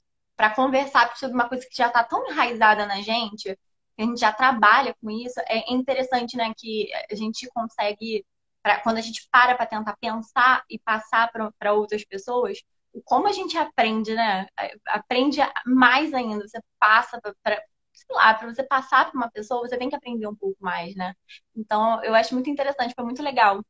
para 0.44 0.54
conversar 0.54 1.16
sobre 1.16 1.36
uma 1.36 1.48
coisa 1.48 1.66
que 1.66 1.78
já 1.78 1.88
está 1.88 2.04
tão 2.04 2.30
enraizada 2.30 2.86
na 2.86 3.02
gente, 3.02 3.58
que 3.96 4.02
a 4.02 4.04
gente 4.04 4.20
já 4.20 4.34
trabalha 4.34 4.94
com 5.02 5.10
isso, 5.10 5.40
é 5.48 5.74
interessante, 5.74 6.36
né, 6.36 6.52
que 6.58 6.90
a 7.10 7.16
gente 7.16 7.48
consegue, 7.54 8.26
pra, 8.62 8.82
quando 8.82 8.98
a 8.98 9.02
gente 9.02 9.26
para 9.32 9.56
para 9.56 9.66
tentar 9.66 9.96
pensar 10.02 10.62
e 10.70 10.78
passar 10.80 11.32
para 11.32 11.72
outras 11.72 12.04
pessoas, 12.04 12.58
como 13.06 13.26
a 13.26 13.32
gente 13.32 13.58
aprende, 13.58 14.14
né? 14.14 14.46
Aprende 14.88 15.40
mais 15.66 16.14
ainda. 16.14 16.46
Você 16.46 16.60
passa 16.78 17.20
para, 17.42 17.64
sei 17.94 18.16
lá, 18.16 18.34
para 18.34 18.54
você 18.54 18.64
passar 18.64 19.10
para 19.10 19.18
uma 19.18 19.32
pessoa, 19.32 19.62
você 19.66 19.78
tem 19.78 19.90
que 19.90 19.96
aprender 19.96 20.28
um 20.28 20.36
pouco 20.36 20.58
mais, 20.60 20.94
né? 20.96 21.16
Então, 21.56 22.04
eu 22.04 22.14
acho 22.14 22.34
muito 22.34 22.50
interessante, 22.50 22.94
foi 22.94 23.06
muito 23.06 23.24
legal. 23.24 23.64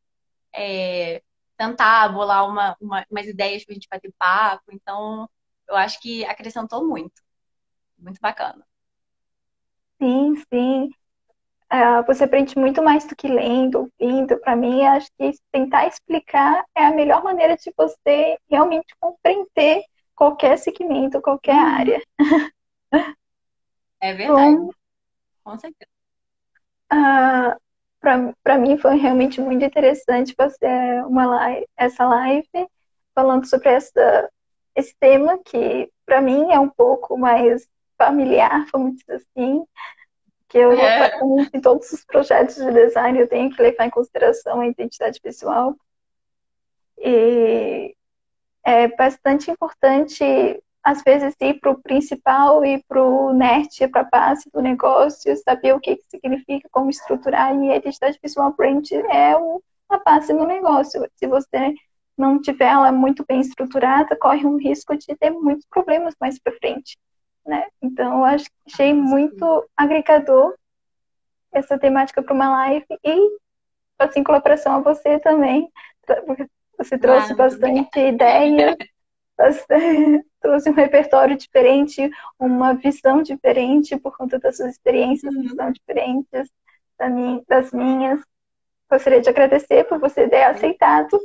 É, 0.56 1.22
tentar 1.56 2.10
bolar 2.10 2.48
uma, 2.48 2.76
uma, 2.82 3.06
umas 3.12 3.28
ideias 3.28 3.64
para 3.64 3.74
a 3.74 3.76
gente 3.76 3.88
bater 3.90 4.12
papo. 4.18 4.72
Então, 4.72 5.30
eu 5.74 5.78
acho 5.78 6.00
que 6.00 6.24
acrescentou 6.26 6.86
muito. 6.88 7.22
Muito 7.98 8.20
bacana. 8.22 8.66
Sim, 10.02 10.36
sim. 10.54 10.90
Uh, 11.72 12.06
você 12.06 12.26
aprende 12.26 12.58
muito 12.58 12.84
mais 12.84 13.08
do 13.08 13.16
que 13.16 13.28
lendo, 13.28 13.92
ouvindo. 14.00 14.40
Para 14.40 14.56
mim, 14.56 14.86
acho 14.86 15.10
que 15.18 15.32
tentar 15.52 15.88
explicar 15.88 16.64
é 16.76 16.86
a 16.86 16.94
melhor 16.94 17.24
maneira 17.24 17.56
de 17.58 17.74
você 17.76 18.38
realmente 18.50 18.96
compreender 19.00 19.84
qualquer 20.16 20.58
segmento, 20.58 21.22
qualquer 21.22 21.56
uhum. 21.56 21.76
área. 21.76 22.02
É 24.00 24.14
verdade. 24.14 24.58
Bom, 24.58 24.70
Com 25.44 25.58
certeza. 25.58 25.90
Uh, 26.92 27.58
Para 28.44 28.58
mim 28.58 28.78
foi 28.78 28.98
realmente 28.98 29.42
muito 29.42 29.64
interessante 29.66 30.36
fazer 30.36 31.04
uma 31.08 31.26
live, 31.26 31.68
essa 31.78 32.06
live 32.06 32.68
falando 33.16 33.48
sobre 33.48 33.70
essa 33.70 34.30
esse 34.76 34.96
tema 35.00 35.38
que 35.40 35.92
para 36.06 36.22
mim 36.22 36.52
é 36.52 36.60
um 36.60 36.70
pouco 36.70 37.18
mais 37.18 37.68
familiar, 37.98 38.66
vamos 38.72 38.98
dizer 38.98 39.16
assim, 39.16 39.64
que 40.50 40.58
eu 40.58 40.72
é. 40.74 41.20
em 41.54 41.62
todos 41.62 41.92
os 41.92 42.06
projetos 42.06 42.56
de 42.56 42.72
design 42.72 43.20
eu 43.20 43.28
tenho 43.28 43.50
que 43.50 43.62
levar 43.62 43.86
em 43.86 43.90
consideração 43.90 44.60
a 44.60 44.68
identidade 44.68 45.20
visual 45.24 45.76
e 46.98 47.96
é 48.64 48.88
bastante 48.88 49.50
importante 49.50 50.62
às 50.84 51.02
vezes 51.02 51.34
ir 51.40 51.60
para 51.60 51.72
o 51.72 51.82
principal 51.82 52.64
e 52.66 52.84
para 52.84 53.02
o 53.02 53.34
net, 53.34 53.88
para 53.88 54.02
a 54.02 54.04
base 54.04 54.50
do 54.54 54.62
negócio, 54.62 55.36
saber 55.38 55.74
o 55.74 55.80
que, 55.80 55.96
que 55.96 56.04
significa, 56.10 56.68
como 56.70 56.90
estruturar 56.90 57.56
e 57.56 57.72
a 57.72 57.78
identidade 57.78 58.20
visual 58.22 58.54
brand 58.54 58.92
é 58.92 59.32
a 59.90 59.98
base 60.06 60.34
do 60.34 60.46
negócio. 60.46 61.10
Se 61.16 61.26
você 61.26 61.74
não 62.18 62.42
tiver 62.42 62.68
ela 62.68 62.92
muito 62.92 63.26
bem 63.28 63.42
estruturada, 63.42 64.16
corre 64.16 64.46
um 64.46 64.58
risco 64.58 64.96
de 64.96 65.16
ter 65.16 65.32
muitos 65.32 65.66
problemas 65.68 66.16
mais 66.20 66.40
para 66.40 66.54
frente, 66.58 66.98
né? 67.46 67.66
Então, 67.82 68.20
eu 68.20 68.40
achei 68.68 68.94
muito 68.94 69.68
agregador 69.76 70.56
essa 71.52 71.78
temática 71.78 72.22
para 72.22 72.34
uma 72.34 72.50
live 72.50 72.86
e, 73.04 73.38
assim, 74.00 74.24
colaboração 74.24 74.76
a 74.76 74.80
você 74.80 75.20
também. 75.20 75.70
Você 76.78 76.98
trouxe 76.98 77.34
ah, 77.34 77.36
bastante 77.36 78.00
ideia, 78.00 78.78
trouxe 80.42 80.70
um 80.70 80.74
repertório 80.74 81.38
diferente, 81.38 82.10
uma 82.40 82.74
visão 82.74 83.22
diferente 83.22 83.98
por 83.98 84.16
conta 84.16 84.40
das 84.40 84.58
suas 84.58 84.72
experiências 84.72 85.34
uhum. 85.34 85.42
que 85.44 85.56
são 85.56 85.72
diferentes 85.72 86.52
das 87.48 87.72
minhas. 87.72 88.22
Gostaria 88.90 89.22
de 89.22 89.30
agradecer 89.30 89.86
por 89.86 90.00
você 90.00 90.28
ter 90.28 90.44
aceitado 90.44 91.20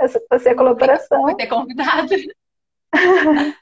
essa, 0.00 0.20
essa 0.30 0.54
colaboração. 0.54 1.22
Por 1.22 1.36
ter 1.36 1.46
convidado. 1.46 2.14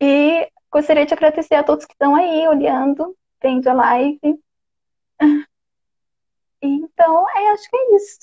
e 0.00 0.48
gostaria 0.70 1.06
de 1.06 1.14
agradecer 1.14 1.54
a 1.54 1.62
todos 1.62 1.86
que 1.86 1.92
estão 1.92 2.14
aí 2.14 2.46
olhando, 2.48 3.16
vendo 3.42 3.68
a 3.68 3.72
live. 3.72 4.40
Então, 6.60 7.28
é, 7.30 7.50
acho 7.50 7.70
que 7.70 7.76
é 7.76 7.96
isso. 7.96 8.18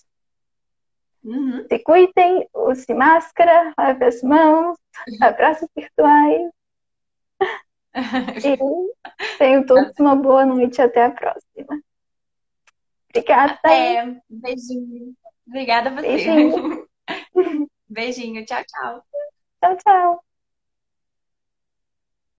Uhum. 1.23 1.67
Se 1.67 1.79
cuidem, 1.79 2.49
use 2.53 2.93
máscara, 2.93 3.73
lave 3.77 4.05
as 4.05 4.21
mãos, 4.23 4.77
abraços 5.21 5.67
virtuais. 5.75 6.51
e 8.43 9.37
tenham 9.37 9.65
todos 9.65 9.93
uma 9.99 10.15
boa 10.15 10.45
noite. 10.45 10.81
Até 10.81 11.05
a 11.05 11.11
próxima. 11.11 11.81
Obrigada. 13.09 13.59
É, 13.65 14.15
beijinho. 14.29 15.13
Obrigada 15.47 15.89
a 15.89 15.93
você. 15.93 16.07
Beijinho. 16.07 16.87
beijinho. 17.89 18.45
Tchau, 18.45 18.63
tchau. 18.65 19.03
Tchau, 19.61 19.77
tchau. 19.77 20.23